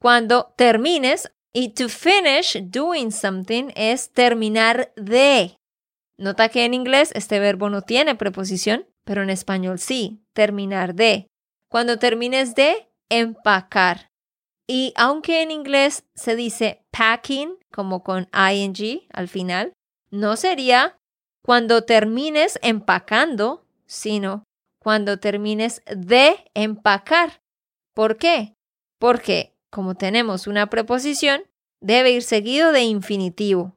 Cuando 0.00 0.54
termines 0.56 1.30
y 1.52 1.70
to 1.70 1.88
finish 1.88 2.56
doing 2.70 3.10
something 3.10 3.70
es 3.74 4.12
terminar 4.12 4.92
de. 4.96 5.58
Nota 6.16 6.48
que 6.48 6.64
en 6.64 6.74
inglés 6.74 7.12
este 7.14 7.38
verbo 7.40 7.68
no 7.68 7.82
tiene 7.82 8.14
preposición, 8.14 8.86
pero 9.04 9.22
en 9.22 9.30
español 9.30 9.78
sí, 9.78 10.24
terminar 10.32 10.94
de. 10.94 11.28
Cuando 11.68 11.98
termines 11.98 12.54
de 12.54 12.88
empacar. 13.08 14.10
Y 14.70 14.92
aunque 14.96 15.42
en 15.42 15.50
inglés 15.50 16.04
se 16.14 16.36
dice 16.36 16.84
packing, 16.90 17.56
como 17.72 18.04
con 18.04 18.28
ing 18.52 19.00
al 19.12 19.28
final, 19.28 19.72
no 20.10 20.36
sería 20.36 20.98
cuando 21.42 21.84
termines 21.84 22.58
empacando, 22.62 23.64
sino 23.86 24.44
cuando 24.78 25.18
termines 25.18 25.82
de 25.86 26.44
empacar. 26.52 27.40
¿Por 27.94 28.18
qué? 28.18 28.54
Porque 28.98 29.54
como 29.70 29.94
tenemos 29.94 30.46
una 30.46 30.68
preposición, 30.68 31.42
debe 31.80 32.10
ir 32.10 32.22
seguido 32.22 32.70
de 32.72 32.82
infinitivo. 32.82 33.76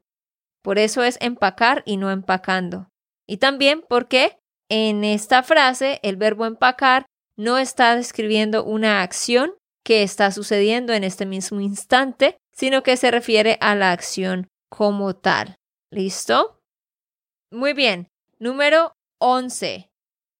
Por 0.61 0.77
eso 0.77 1.03
es 1.03 1.17
empacar 1.21 1.83
y 1.85 1.97
no 1.97 2.11
empacando. 2.11 2.89
Y 3.27 3.37
también 3.37 3.83
porque 3.87 4.39
en 4.69 5.03
esta 5.03 5.41
frase 5.41 5.99
el 6.03 6.17
verbo 6.17 6.45
empacar 6.45 7.05
no 7.37 7.57
está 7.57 7.95
describiendo 7.95 8.63
una 8.63 9.01
acción 9.01 9.53
que 9.83 10.03
está 10.03 10.31
sucediendo 10.31 10.93
en 10.93 11.03
este 11.03 11.25
mismo 11.25 11.59
instante, 11.61 12.37
sino 12.53 12.83
que 12.83 12.97
se 12.97 13.11
refiere 13.11 13.57
a 13.61 13.75
la 13.75 13.91
acción 13.91 14.47
como 14.69 15.15
tal. 15.15 15.55
¿Listo? 15.91 16.59
Muy 17.51 17.73
bien. 17.73 18.07
Número 18.39 18.93
11. 19.19 19.89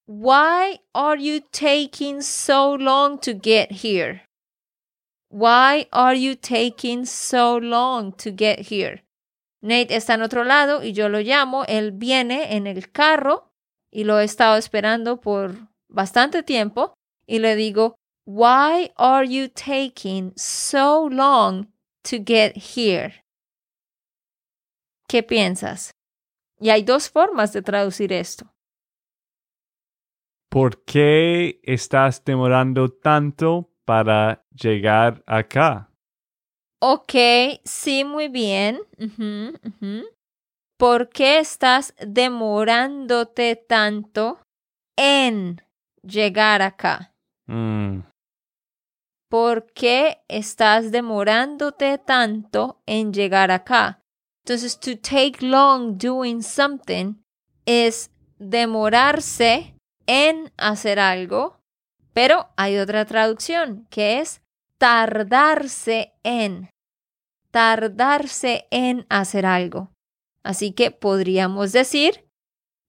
Why 0.07 0.81
are 0.93 1.21
you 1.21 1.41
taking 1.51 2.21
so 2.21 2.75
long 2.77 3.19
to 3.19 3.33
get 3.33 3.71
here? 3.71 4.25
Why 5.29 5.87
are 5.91 6.19
you 6.19 6.35
taking 6.35 7.05
so 7.05 7.57
long 7.59 8.11
to 8.17 8.31
get 8.31 8.71
here? 8.71 9.05
Nate 9.61 9.95
está 9.95 10.15
en 10.15 10.23
otro 10.23 10.43
lado 10.43 10.83
y 10.83 10.93
yo 10.93 11.07
lo 11.07 11.19
llamo. 11.19 11.63
Él 11.67 11.91
viene 11.91 12.55
en 12.55 12.67
el 12.67 12.91
carro 12.91 13.51
y 13.91 14.03
lo 14.03 14.19
he 14.19 14.23
estado 14.23 14.57
esperando 14.57 15.21
por 15.21 15.69
bastante 15.87 16.43
tiempo 16.43 16.93
y 17.27 17.39
le 17.39 17.55
digo, 17.55 17.95
Why 18.25 18.89
are 18.97 19.23
you 19.23 19.47
taking 19.47 20.33
so 20.35 21.07
long 21.11 21.67
to 22.03 22.17
get 22.19 22.55
here? 22.55 23.13
¿Qué 25.07 25.23
piensas? 25.23 25.91
Y 26.59 26.69
hay 26.69 26.83
dos 26.83 27.09
formas 27.09 27.51
de 27.53 27.61
traducir 27.61 28.13
esto. 28.13 28.45
¿Por 30.49 30.83
qué 30.83 31.59
estás 31.63 32.23
demorando 32.23 32.89
tanto 32.89 33.71
para 33.85 34.45
llegar 34.51 35.23
acá? 35.25 35.89
Ok, 36.79 37.13
sí, 37.63 38.03
muy 38.03 38.27
bien. 38.27 38.79
¿Por 40.77 41.09
qué 41.09 41.39
estás 41.39 41.93
demorándote 41.99 43.55
tanto 43.55 44.39
en 44.97 45.61
llegar 46.03 46.61
acá? 46.61 47.13
Mm, 47.47 47.99
¿Por 49.31 49.71
qué 49.71 50.25
estás 50.27 50.91
demorándote 50.91 51.97
tanto 51.97 52.81
en 52.85 53.13
llegar 53.13 53.49
acá? 53.49 54.01
Entonces, 54.43 54.77
to 54.77 54.97
take 54.97 55.37
long 55.39 55.97
doing 55.97 56.43
something 56.43 57.15
es 57.65 58.11
demorarse 58.39 59.77
en 60.05 60.51
hacer 60.57 60.99
algo, 60.99 61.61
pero 62.11 62.49
hay 62.57 62.77
otra 62.77 63.05
traducción 63.05 63.87
que 63.89 64.19
es 64.19 64.41
tardarse 64.77 66.11
en, 66.23 66.69
tardarse 67.51 68.67
en 68.69 69.05
hacer 69.07 69.45
algo. 69.45 69.93
Así 70.43 70.73
que 70.73 70.91
podríamos 70.91 71.71
decir, 71.71 72.27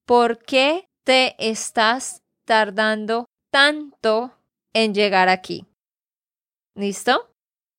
¿por 0.07 0.41
qué 0.41 0.87
te 1.05 1.37
estás 1.39 2.21
tardando 2.45 3.27
tanto 3.53 4.37
en 4.73 4.93
llegar 4.93 5.29
aquí? 5.29 5.69
¿Listo? 6.75 7.35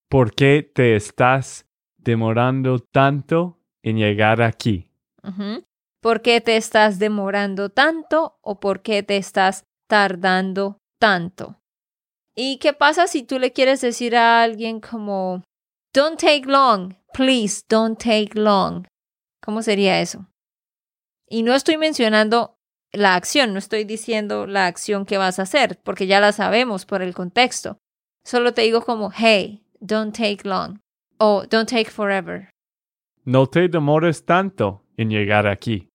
¿Por 0.09 0.33
qué 0.33 0.61
te 0.61 0.95
estás 0.95 1.65
demorando 1.97 2.79
tanto 2.79 3.59
en 3.81 3.97
llegar 3.97 4.41
aquí? 4.41 4.87
¿Por 6.01 6.21
qué 6.21 6.41
te 6.41 6.57
estás 6.57 6.99
demorando 6.99 7.69
tanto 7.69 8.37
o 8.41 8.59
por 8.59 8.81
qué 8.81 9.03
te 9.03 9.17
estás 9.17 9.63
tardando 9.87 10.77
tanto? 10.99 11.59
¿Y 12.35 12.57
qué 12.57 12.73
pasa 12.73 13.07
si 13.07 13.23
tú 13.23 13.39
le 13.39 13.51
quieres 13.51 13.81
decir 13.81 14.15
a 14.15 14.43
alguien 14.43 14.79
como, 14.79 15.43
don't 15.93 16.19
take 16.19 16.45
long, 16.45 16.95
please, 17.13 17.63
don't 17.69 17.97
take 17.97 18.31
long? 18.33 18.85
¿Cómo 19.41 19.61
sería 19.61 20.01
eso? 20.01 20.27
Y 21.27 21.43
no 21.43 21.55
estoy 21.55 21.77
mencionando 21.77 22.57
la 22.91 23.15
acción, 23.15 23.53
no 23.53 23.59
estoy 23.59 23.85
diciendo 23.85 24.45
la 24.45 24.67
acción 24.67 25.05
que 25.05 25.17
vas 25.17 25.39
a 25.39 25.43
hacer, 25.43 25.79
porque 25.83 26.05
ya 26.05 26.19
la 26.19 26.31
sabemos 26.31 26.85
por 26.85 27.01
el 27.01 27.13
contexto. 27.15 27.79
Solo 28.25 28.53
te 28.53 28.61
digo 28.61 28.81
como, 28.81 29.11
hey, 29.11 29.63
don't 29.79 30.15
take 30.15 30.47
long 30.47 30.79
o 31.19 31.45
don't 31.49 31.69
take 31.69 31.89
forever. 31.89 32.49
No 33.25 33.47
te 33.47 33.67
demores 33.67 34.25
tanto 34.25 34.83
en 34.97 35.09
llegar 35.09 35.47
aquí. 35.47 35.89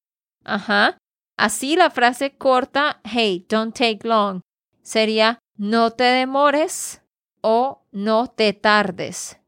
Ajá. 0.44 0.98
Así 1.36 1.76
la 1.76 1.90
frase 1.90 2.36
corta, 2.36 3.00
hey, 3.04 3.46
don't 3.48 3.72
take 3.72 4.00
long, 4.02 4.40
sería 4.82 5.38
no 5.56 5.92
te 5.92 6.04
demores 6.04 7.00
o 7.42 7.84
no 7.92 8.26
te 8.26 8.52
tardes. 8.52 9.38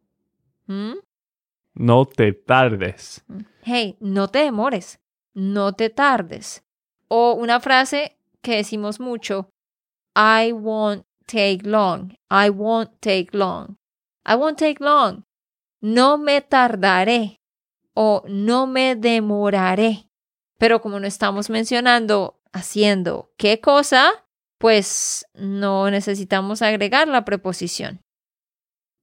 ¿Mm? 0.66 0.98
No 1.74 2.04
te 2.04 2.32
tardes. 2.32 3.24
Hey, 3.62 3.96
no 4.00 4.28
te 4.28 4.40
demores, 4.40 5.00
no 5.34 5.72
te 5.72 5.90
tardes. 5.90 6.62
O 7.08 7.32
una 7.32 7.58
frase 7.58 8.16
que 8.40 8.56
decimos 8.56 9.00
mucho, 9.00 9.50
I 10.14 10.52
won't 10.52 11.04
take 11.30 11.64
long, 11.64 12.16
I 12.28 12.50
won't 12.50 12.90
take 13.00 13.32
long, 13.32 13.76
I 14.24 14.34
won't 14.34 14.58
take 14.58 14.80
long. 14.80 15.24
No 15.80 16.18
me 16.18 16.40
tardaré 16.42 17.40
o 17.94 18.22
no 18.28 18.66
me 18.66 18.96
demoraré. 18.96 20.08
Pero 20.58 20.80
como 20.82 21.00
no 21.00 21.06
estamos 21.06 21.48
mencionando 21.48 22.38
haciendo 22.52 23.30
qué 23.38 23.60
cosa, 23.60 24.10
pues 24.58 25.24
no 25.34 25.90
necesitamos 25.90 26.60
agregar 26.60 27.08
la 27.08 27.24
preposición. 27.24 28.00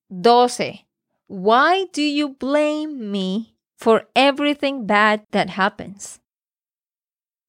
12. 0.10 0.88
Why 1.28 1.90
do 1.92 2.02
you 2.02 2.36
blame 2.40 3.12
me 3.12 3.56
for 3.76 4.08
everything 4.14 4.86
bad 4.86 5.26
that 5.32 5.50
happens? 5.58 6.22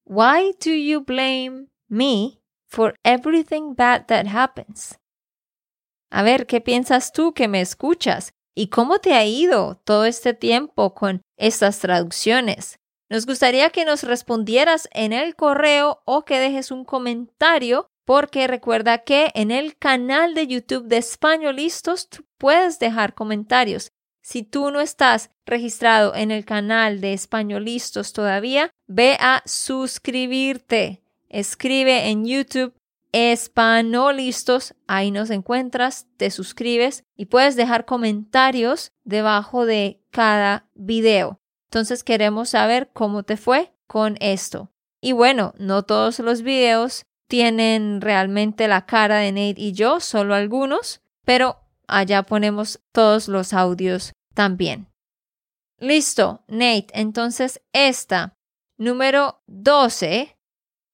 Why 0.05 0.53
do 0.59 0.71
you 0.71 1.01
blame 1.01 1.67
me 1.87 2.38
for 2.69 2.95
everything 3.03 3.75
bad 3.75 4.05
that 4.07 4.27
happens? 4.27 4.99
A 6.11 6.23
ver, 6.23 6.47
¿qué 6.47 6.61
piensas 6.61 7.11
tú 7.11 7.33
que 7.33 7.47
me 7.47 7.61
escuchas? 7.61 8.31
¿Y 8.55 8.67
cómo 8.67 8.99
te 8.99 9.13
ha 9.13 9.25
ido 9.25 9.75
todo 9.83 10.05
este 10.05 10.33
tiempo 10.33 10.93
con 10.93 11.21
estas 11.37 11.79
traducciones? 11.79 12.79
Nos 13.09 13.25
gustaría 13.25 13.69
que 13.69 13.85
nos 13.85 14.03
respondieras 14.03 14.87
en 14.91 15.13
el 15.13 15.35
correo 15.35 16.01
o 16.05 16.25
que 16.25 16.39
dejes 16.39 16.71
un 16.71 16.85
comentario 16.85 17.87
porque 18.05 18.47
recuerda 18.47 18.99
que 18.99 19.31
en 19.35 19.51
el 19.51 19.77
canal 19.77 20.33
de 20.33 20.47
YouTube 20.47 20.87
de 20.87 20.97
Españolistos 20.97 22.09
tú 22.09 22.25
puedes 22.37 22.79
dejar 22.79 23.13
comentarios. 23.13 23.91
Si 24.23 24.43
tú 24.43 24.71
no 24.71 24.79
estás 24.79 25.31
registrado 25.45 26.13
en 26.15 26.31
el 26.31 26.45
canal 26.45 27.01
de 27.01 27.13
Españolistos 27.13 28.13
todavía, 28.13 28.71
ve 28.87 29.15
a 29.19 29.41
suscribirte. 29.45 31.03
Escribe 31.29 32.09
en 32.09 32.25
YouTube 32.25 32.73
Españolistos, 33.11 34.75
ahí 34.87 35.09
nos 35.09 35.31
encuentras, 35.31 36.05
te 36.17 36.29
suscribes 36.29 37.03
y 37.15 37.25
puedes 37.25 37.55
dejar 37.55 37.85
comentarios 37.85 38.91
debajo 39.03 39.65
de 39.65 39.99
cada 40.11 40.69
video. 40.75 41.39
Entonces 41.69 42.03
queremos 42.03 42.49
saber 42.49 42.91
cómo 42.93 43.23
te 43.23 43.35
fue 43.35 43.73
con 43.87 44.15
esto. 44.19 44.71
Y 45.01 45.13
bueno, 45.13 45.53
no 45.57 45.83
todos 45.83 46.19
los 46.19 46.43
videos 46.43 47.05
tienen 47.27 48.01
realmente 48.01 48.67
la 48.67 48.85
cara 48.85 49.17
de 49.17 49.31
Nate 49.31 49.61
y 49.61 49.73
yo, 49.73 49.99
solo 49.99 50.35
algunos, 50.35 51.01
pero 51.25 51.57
allá 51.87 52.23
ponemos 52.23 52.79
todos 52.91 53.27
los 53.27 53.53
audios 53.53 54.13
también. 54.35 54.87
Listo, 55.79 56.43
Nate. 56.47 56.87
Entonces 56.93 57.61
esta, 57.73 58.35
número 58.77 59.41
12. 59.47 60.38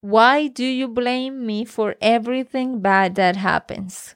Why 0.05 0.49
do 0.49 0.63
you 0.63 0.87
blame 0.87 1.47
me 1.47 1.65
for 1.65 1.95
everything 1.99 2.79
bad 2.79 3.15
that 3.15 3.37
happens? 3.37 4.15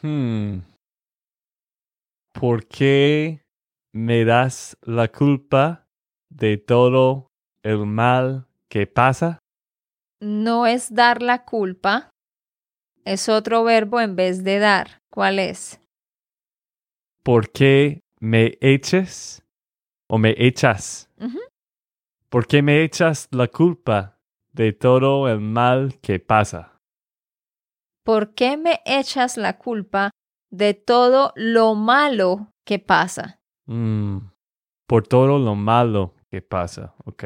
Hmm. 0.00 0.60
¿Por 2.32 2.64
qué 2.66 3.42
me 3.92 4.24
das 4.24 4.74
la 4.86 5.08
culpa 5.08 5.84
de 6.30 6.56
todo 6.56 7.26
el 7.62 7.84
mal 7.84 8.46
que 8.70 8.86
pasa? 8.86 9.38
No 10.22 10.66
es 10.66 10.94
dar 10.94 11.20
la 11.20 11.44
culpa, 11.44 12.08
es 13.04 13.28
otro 13.28 13.64
verbo 13.64 14.00
en 14.00 14.16
vez 14.16 14.42
de 14.44 14.58
dar. 14.58 15.02
¿Cuál 15.10 15.38
es? 15.38 15.78
¿Por 17.22 17.50
qué 17.52 18.00
me 18.18 18.56
eches 18.62 19.42
o 20.08 20.16
me 20.16 20.34
echas? 20.38 21.10
¿Por 22.28 22.46
qué 22.46 22.60
me 22.60 22.82
echas 22.82 23.28
la 23.30 23.46
culpa 23.46 24.18
de 24.52 24.72
todo 24.72 25.28
el 25.28 25.40
mal 25.40 26.00
que 26.00 26.18
pasa? 26.18 26.80
¿Por 28.04 28.34
qué 28.34 28.56
me 28.56 28.80
echas 28.84 29.36
la 29.36 29.58
culpa 29.58 30.10
de 30.50 30.74
todo 30.74 31.32
lo 31.36 31.74
malo 31.74 32.52
que 32.64 32.78
pasa? 32.78 33.40
Mm, 33.66 34.18
por 34.86 35.06
todo 35.06 35.38
lo 35.38 35.54
malo 35.54 36.14
que 36.30 36.42
pasa. 36.42 36.94
Ok. 37.04 37.24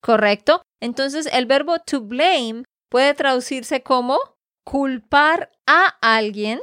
¿Correcto? 0.00 0.62
Entonces 0.80 1.26
el 1.26 1.46
verbo 1.46 1.78
to 1.80 2.00
blame 2.02 2.64
puede 2.88 3.14
traducirse 3.14 3.82
como 3.82 4.18
culpar 4.64 5.50
a 5.66 5.96
alguien, 6.00 6.60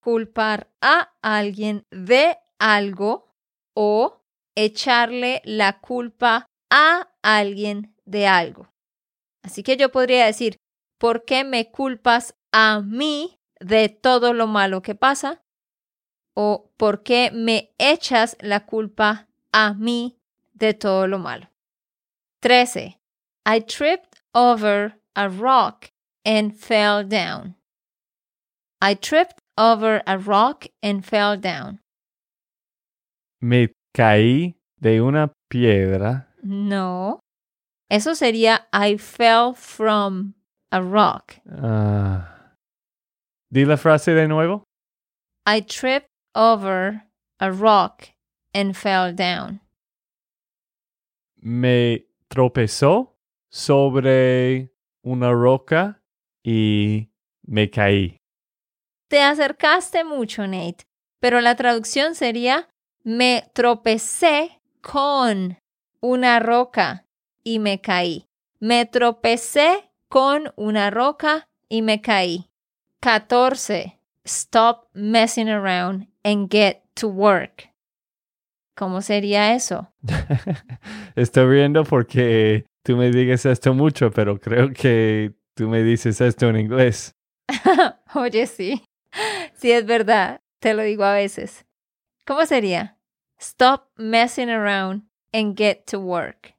culpar 0.00 0.70
a 0.80 1.12
alguien 1.22 1.84
de 1.90 2.36
algo 2.58 3.28
o 3.74 4.22
echarle 4.64 5.42
la 5.44 5.80
culpa 5.80 6.46
a 6.70 7.08
alguien 7.22 7.94
de 8.04 8.26
algo. 8.26 8.68
Así 9.42 9.62
que 9.62 9.76
yo 9.76 9.90
podría 9.90 10.26
decir, 10.26 10.56
¿por 10.98 11.24
qué 11.24 11.44
me 11.44 11.70
culpas 11.70 12.34
a 12.52 12.80
mí 12.80 13.38
de 13.60 13.88
todo 13.88 14.32
lo 14.32 14.46
malo 14.46 14.82
que 14.82 14.94
pasa? 14.94 15.42
¿O 16.34 16.70
por 16.76 17.02
qué 17.02 17.30
me 17.32 17.74
echas 17.78 18.36
la 18.40 18.66
culpa 18.66 19.28
a 19.52 19.74
mí 19.74 20.18
de 20.54 20.74
todo 20.74 21.06
lo 21.06 21.18
malo. 21.18 21.46
13. 22.42 22.96
I 23.46 23.60
tripped 23.60 24.20
over 24.34 24.94
a 25.16 25.28
rock 25.28 25.90
and 26.24 26.54
fell 26.54 27.02
down. 27.04 27.54
I 28.80 28.94
tripped 28.94 29.40
over 29.56 30.02
a 30.06 30.18
rock 30.18 30.66
and 30.82 31.04
fell 31.04 31.36
down. 31.36 31.80
Me 33.40 33.68
caí 33.98 34.54
de 34.80 35.02
una 35.02 35.32
piedra. 35.48 36.32
No. 36.42 37.18
Eso 37.90 38.14
sería 38.14 38.68
I 38.72 38.96
fell 38.96 39.54
from 39.54 40.34
a 40.70 40.80
rock. 40.80 41.40
Ah. 41.50 42.54
Di 43.50 43.64
la 43.64 43.76
frase 43.76 44.14
de 44.14 44.28
nuevo. 44.28 44.62
I 45.46 45.62
tripped 45.62 46.10
over 46.34 47.08
a 47.40 47.50
rock 47.50 48.10
and 48.54 48.76
fell 48.76 49.12
down. 49.12 49.60
Me 51.40 52.06
tropezó 52.28 53.16
sobre 53.50 54.70
una 55.02 55.32
roca 55.32 56.00
y 56.44 57.10
me 57.42 57.68
caí. 57.70 58.16
Te 59.08 59.22
acercaste 59.22 60.04
mucho, 60.04 60.46
Nate, 60.46 60.84
pero 61.20 61.40
la 61.40 61.56
traducción 61.56 62.14
sería 62.14 62.68
me 63.08 63.48
tropecé 63.54 64.60
con 64.82 65.56
una 66.02 66.40
roca 66.40 67.06
y 67.42 67.58
me 67.58 67.80
caí. 67.80 68.26
Me 68.60 68.84
tropecé 68.84 69.90
con 70.08 70.52
una 70.56 70.90
roca 70.90 71.48
y 71.70 71.80
me 71.80 72.02
caí. 72.02 72.50
14. 73.00 73.98
Stop 74.26 74.88
messing 74.92 75.48
around 75.48 76.08
and 76.22 76.50
get 76.50 76.82
to 76.92 77.08
work. 77.08 77.72
¿Cómo 78.76 79.00
sería 79.00 79.54
eso? 79.54 79.90
Estoy 81.16 81.46
riendo 81.46 81.84
porque 81.84 82.66
tú 82.82 82.98
me 82.98 83.10
dices 83.10 83.46
esto 83.46 83.72
mucho, 83.72 84.10
pero 84.10 84.38
creo 84.38 84.70
que 84.74 85.32
tú 85.54 85.66
me 85.66 85.82
dices 85.82 86.20
esto 86.20 86.50
en 86.50 86.58
inglés. 86.58 87.14
Oye, 88.14 88.46
sí. 88.46 88.82
Sí, 89.54 89.72
es 89.72 89.86
verdad. 89.86 90.42
Te 90.60 90.74
lo 90.74 90.82
digo 90.82 91.04
a 91.04 91.14
veces. 91.14 91.64
¿Cómo 92.26 92.44
sería? 92.44 92.97
Stop 93.40 93.88
messing 93.96 94.50
around 94.50 95.02
and 95.32 95.56
get 95.56 95.86
to 95.86 95.98
work. 95.98 96.54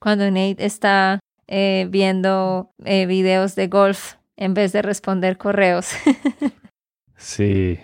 Cuando 0.00 0.30
Nate 0.30 0.64
está 0.64 1.20
eh, 1.46 1.86
viendo 1.90 2.72
eh, 2.84 3.06
videos 3.06 3.54
de 3.54 3.68
golf 3.68 4.14
en 4.36 4.54
vez 4.54 4.72
de 4.72 4.82
responder 4.82 5.36
correos. 5.38 5.92
Sí. 7.22 7.78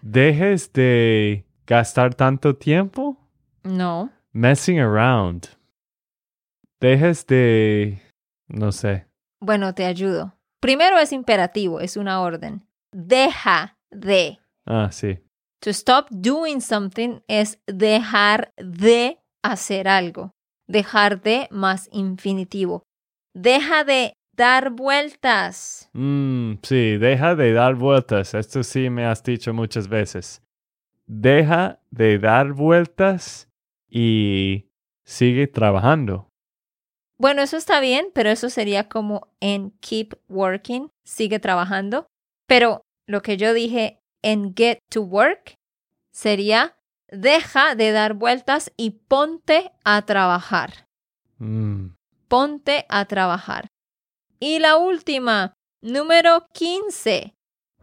Dejes 0.00 0.72
de 0.72 1.44
gastar 1.66 2.14
tanto 2.14 2.56
tiempo 2.56 3.18
no. 3.64 4.10
messing 4.32 4.80
around. 4.80 5.48
Dejes 6.80 7.26
de... 7.26 8.00
no 8.48 8.72
sé. 8.72 9.06
Bueno, 9.40 9.74
te 9.74 9.84
ayudo. 9.84 10.34
Primero 10.60 10.98
es 10.98 11.12
imperativo, 11.12 11.80
es 11.80 11.98
una 11.98 12.22
orden. 12.22 12.66
Deja 12.92 13.76
de. 13.90 14.40
Ah, 14.64 14.88
sí. 14.90 15.18
To 15.62 15.70
stop 15.70 16.08
doing 16.10 16.60
something 16.60 17.20
es 17.28 17.60
dejar 17.68 18.52
de 18.56 19.18
hacer 19.44 19.86
algo. 19.86 20.32
Dejar 20.68 21.22
de 21.22 21.46
más 21.52 21.88
infinitivo. 21.92 22.82
Deja 23.32 23.84
de 23.84 24.14
dar 24.36 24.70
vueltas. 24.70 25.88
Mm, 25.92 26.54
sí, 26.64 26.96
deja 26.96 27.36
de 27.36 27.52
dar 27.52 27.76
vueltas. 27.76 28.34
Esto 28.34 28.64
sí 28.64 28.90
me 28.90 29.06
has 29.06 29.22
dicho 29.22 29.54
muchas 29.54 29.86
veces. 29.86 30.42
Deja 31.06 31.78
de 31.92 32.18
dar 32.18 32.54
vueltas 32.54 33.48
y 33.88 34.66
sigue 35.04 35.46
trabajando. 35.46 36.26
Bueno, 37.18 37.40
eso 37.40 37.56
está 37.56 37.78
bien, 37.78 38.08
pero 38.12 38.30
eso 38.30 38.50
sería 38.50 38.88
como 38.88 39.28
en 39.38 39.70
keep 39.78 40.14
working, 40.28 40.90
sigue 41.04 41.38
trabajando. 41.38 42.08
Pero 42.48 42.82
lo 43.06 43.22
que 43.22 43.36
yo 43.36 43.54
dije 43.54 44.01
en 44.22 44.54
get 44.56 44.78
to 44.90 45.02
work 45.02 45.54
sería 46.12 46.76
deja 47.10 47.74
de 47.74 47.92
dar 47.92 48.14
vueltas 48.14 48.72
y 48.76 48.90
ponte 48.90 49.70
a 49.84 50.02
trabajar. 50.02 50.86
Mm, 51.38 51.94
Ponte 52.28 52.86
a 52.88 53.04
trabajar. 53.04 53.66
Y 54.40 54.58
la 54.58 54.78
última, 54.78 55.52
número 55.82 56.48
15. 56.54 57.34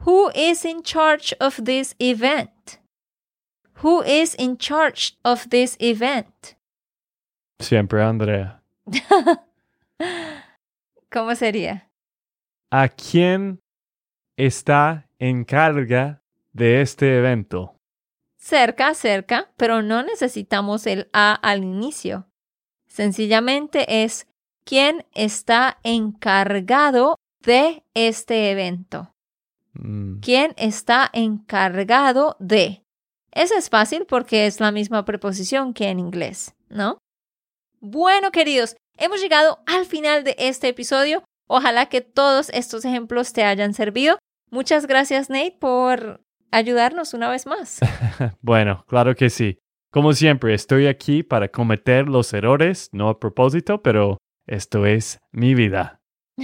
Who 0.06 0.32
is 0.34 0.65
in 0.65 0.82
charge 0.82 1.36
of 1.39 1.63
this 1.65 1.93
event? 1.99 2.80
Who 3.84 4.02
is 4.04 4.34
in 4.39 4.58
charge 4.58 5.17
of 5.23 5.49
this 5.49 5.78
event? 5.80 6.56
siempre 7.60 8.02
Andrea. 8.02 8.62
¿Cómo 11.12 11.36
sería? 11.36 11.89
¿A 12.71 12.88
quién 12.88 13.60
está 14.38 15.06
en 15.19 15.43
carga 15.43 16.21
de 16.54 16.82
este 16.82 17.18
evento? 17.18 17.76
Cerca, 18.38 18.94
cerca, 18.94 19.52
pero 19.58 19.82
no 19.82 20.04
necesitamos 20.04 20.88
el 20.88 21.10
A 21.14 21.34
al 21.34 21.64
inicio. 21.64 22.28
Sencillamente 22.88 24.04
es 24.04 24.28
quién 24.64 25.06
está 25.14 25.80
encargado 25.84 27.16
de 27.42 27.84
este 27.94 28.52
evento. 28.52 29.14
Mm, 29.74 30.20
¿Quién 30.20 30.54
está 30.58 31.10
encargado 31.14 32.36
de? 32.40 32.84
Eso 33.32 33.56
es 33.56 33.70
fácil 33.70 34.06
porque 34.06 34.48
es 34.48 34.60
la 34.60 34.72
misma 34.72 35.06
preposición 35.06 35.74
que 35.74 35.90
en 35.90 36.00
inglés, 36.00 36.56
¿no? 36.70 36.98
Bueno, 37.80 38.32
queridos, 38.32 38.76
hemos 38.98 39.22
llegado 39.22 39.60
al 39.66 39.86
final 39.86 40.24
de 40.24 40.36
este 40.38 40.70
episodio. 40.70 41.24
Ojalá 41.48 41.88
que 41.88 42.02
todos 42.02 42.50
estos 42.50 42.86
ejemplos 42.86 43.34
te 43.34 43.44
hayan 43.44 43.74
servido. 43.74 44.18
Muchas 44.50 44.88
gracias, 44.88 45.30
Nate, 45.30 45.58
por 45.60 46.22
ayudarnos 46.52 47.14
una 47.14 47.30
vez 47.30 47.46
más. 47.46 47.80
Bueno, 48.42 48.84
claro 48.88 49.16
que 49.16 49.30
sí. 49.30 49.60
Como 49.92 50.14
siempre, 50.14 50.54
estoy 50.54 50.88
aquí 50.88 51.24
para 51.24 51.50
cometer 51.50 52.08
los 52.08 52.32
errores, 52.34 52.90
no 52.92 53.10
a 53.10 53.20
propósito, 53.20 53.82
pero 53.82 54.18
esto 54.46 54.86
es 54.86 55.20
mi 55.32 55.56
vida. 55.56 56.02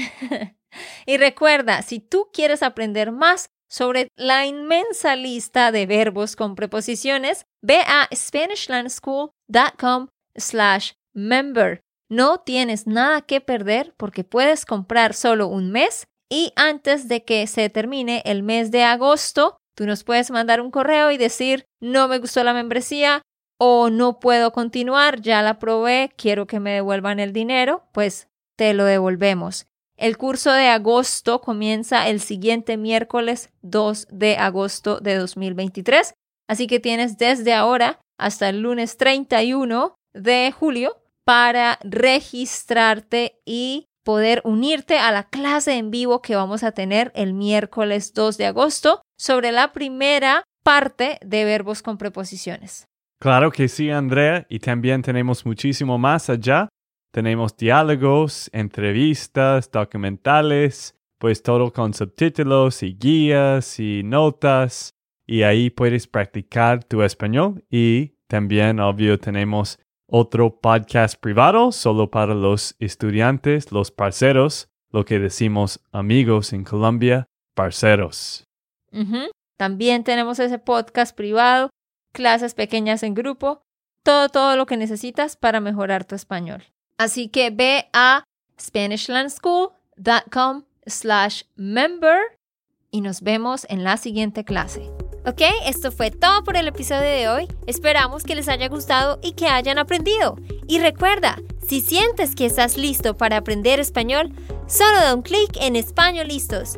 y 1.06 1.18
recuerda, 1.18 1.82
si 1.82 2.00
tú 2.00 2.30
quieres 2.34 2.63
aprender 2.63 3.12
más 3.12 3.50
sobre 3.70 4.08
la 4.15 4.46
inmensa 4.46 5.15
lista 5.15 5.72
de 5.72 5.86
verbos 5.86 6.36
con 6.36 6.56
preposiciones, 6.56 7.46
ve 7.62 7.82
a 7.86 8.08
SpanishLandSchool.com 8.13 10.08
slash 10.36 10.91
member. 11.13 11.82
No 12.10 12.39
tienes 12.39 12.88
nada 12.88 13.22
que 13.22 13.41
perder 13.41 13.94
porque 13.98 14.24
puedes 14.24 14.65
comprar 14.65 15.13
solo 15.13 15.48
un 15.48 15.72
mes 15.72 16.08
y 16.30 16.54
antes 16.56 17.08
de 17.08 17.24
que 17.24 17.48
se 17.48 17.70
termine 17.70 18.22
el 18.26 18.44
mes 18.44 18.72
de 18.72 18.84
agosto, 18.84 19.58
tú 19.76 19.86
nos 19.86 20.04
puedes 20.04 20.32
mandar 20.32 20.62
un 20.62 20.72
correo 20.72 21.12
y 21.12 21.18
decir, 21.18 21.66
no 21.80 22.08
me 22.08 22.18
gustó 22.18 22.44
la 22.44 22.54
membresía 22.54 23.22
o 23.60 23.90
no 23.90 24.20
puedo 24.20 24.52
continuar, 24.52 25.22
ya 25.22 25.42
la 25.42 25.60
probé, 25.60 26.12
quiero 26.18 26.48
que 26.48 26.60
me 26.60 26.72
devuelvan 26.72 27.20
el 27.20 27.34
dinero, 27.34 27.84
pues 27.92 28.28
te 28.58 28.74
lo 28.74 28.86
devolvemos. 28.86 29.68
El 29.98 30.18
curso 30.18 30.52
de 30.52 30.68
agosto 30.68 31.40
comienza 31.40 32.10
el 32.10 32.20
siguiente 32.20 32.76
miércoles 32.76 33.50
2 33.62 34.08
de 34.12 34.38
agosto 34.38 35.00
de 35.00 35.16
2023, 35.16 36.14
así 36.50 36.68
que 36.68 36.82
tienes 36.82 37.18
desde 37.18 37.54
ahora 37.54 38.00
hasta 38.18 38.50
el 38.50 38.62
lunes 38.62 38.98
31 38.98 39.96
de 40.14 40.52
julio 40.52 40.98
para 41.24 41.80
registrarte 41.82 43.40
y 43.46 43.88
poder 44.04 44.42
unirte 44.44 45.00
a 45.00 45.12
la 45.12 45.24
clase 45.24 45.74
en 45.74 45.92
vivo 45.92 46.22
que 46.22 46.36
vamos 46.36 46.64
a 46.64 46.72
tener 46.72 47.12
el 47.16 47.34
miércoles 47.34 48.14
2 48.14 48.38
de 48.38 48.46
agosto 48.46 49.02
sobre 49.17 49.51
la 49.51 49.73
primera 49.73 50.43
parte 50.63 51.19
de 51.23 51.45
verbos 51.45 51.82
con 51.82 51.97
preposiciones. 51.97 52.88
Claro 53.19 53.51
que 53.51 53.67
sí, 53.67 53.89
Andrea, 53.89 54.45
y 54.49 54.60
también 54.60 55.01
tenemos 55.01 55.45
muchísimo 55.45 55.97
más 55.97 56.30
allá. 56.30 56.69
Tenemos 57.12 57.56
diálogos, 57.56 58.49
entrevistas, 58.51 59.71
documentales, 59.71 60.95
pues 61.17 61.41
todo 61.41 61.71
con 61.71 61.93
subtítulos 61.93 62.84
y 62.84 62.93
guías 62.95 63.80
y 63.80 64.04
notas. 64.04 64.91
Y 65.25 65.43
ahí 65.43 65.69
puedes 65.69 66.08
practicar 66.08 66.84
tu 66.84 67.01
español. 67.04 67.63
Y 67.69 68.15
también, 68.28 68.80
obvio, 68.80 69.17
tenemos 69.17 69.80
otro 70.08 70.60
podcast 70.60 71.19
privado 71.19 71.71
solo 71.71 72.12
para 72.12 72.36
los 72.36 72.75
estudiantes, 72.80 73.71
los 73.71 73.91
parceros, 73.91 74.67
lo 74.91 75.06
que 75.06 75.19
decimos 75.19 75.80
amigos 75.91 76.54
en 76.54 76.63
Colombia, 76.63 77.25
parceros. 77.56 78.44
También 79.58 80.03
tenemos 80.03 80.39
ese 80.39 80.60
podcast 80.60 81.15
privado, 81.15 81.69
clases 82.12 82.53
pequeñas 82.53 83.03
en 83.03 83.13
grupo, 83.13 83.62
todo, 84.03 84.29
todo 84.29 84.55
lo 84.55 84.65
que 84.65 84.77
necesitas 84.77 85.36
para 85.36 85.60
mejorar 85.60 86.05
tu 86.05 86.15
español. 86.15 86.63
Así 86.97 87.29
que 87.29 87.49
ve 87.49 87.89
a 87.93 88.23
SpanishLandSchool.com 88.60 90.63
slash 90.86 91.43
member 91.55 92.19
y 92.91 93.01
nos 93.01 93.21
vemos 93.21 93.65
en 93.69 93.84
la 93.84 93.97
siguiente 93.97 94.45
clase. 94.45 94.91
Ok, 95.25 95.41
esto 95.65 95.91
fue 95.91 96.12
todo 96.12 96.43
por 96.43 96.55
el 96.55 96.67
episodio 96.67 97.10
de 97.10 97.27
hoy. 97.27 97.47
Esperamos 97.65 98.23
que 98.23 98.36
les 98.36 98.47
haya 98.47 98.69
gustado 98.69 99.19
y 99.23 99.31
que 99.31 99.47
hayan 99.47 99.79
aprendido. 99.79 100.38
Y 100.67 100.79
recuerda, 100.79 101.39
si 101.67 101.81
sientes 101.81 102.36
que 102.36 102.45
estás 102.45 102.77
listo 102.77 103.17
para 103.17 103.38
aprender 103.38 103.79
español, 103.79 104.31
solo 104.67 104.99
da 104.99 105.15
un 105.15 105.23
clic 105.23 105.58
en 105.60 105.75
Español 105.75 106.27
Listos. 106.27 106.77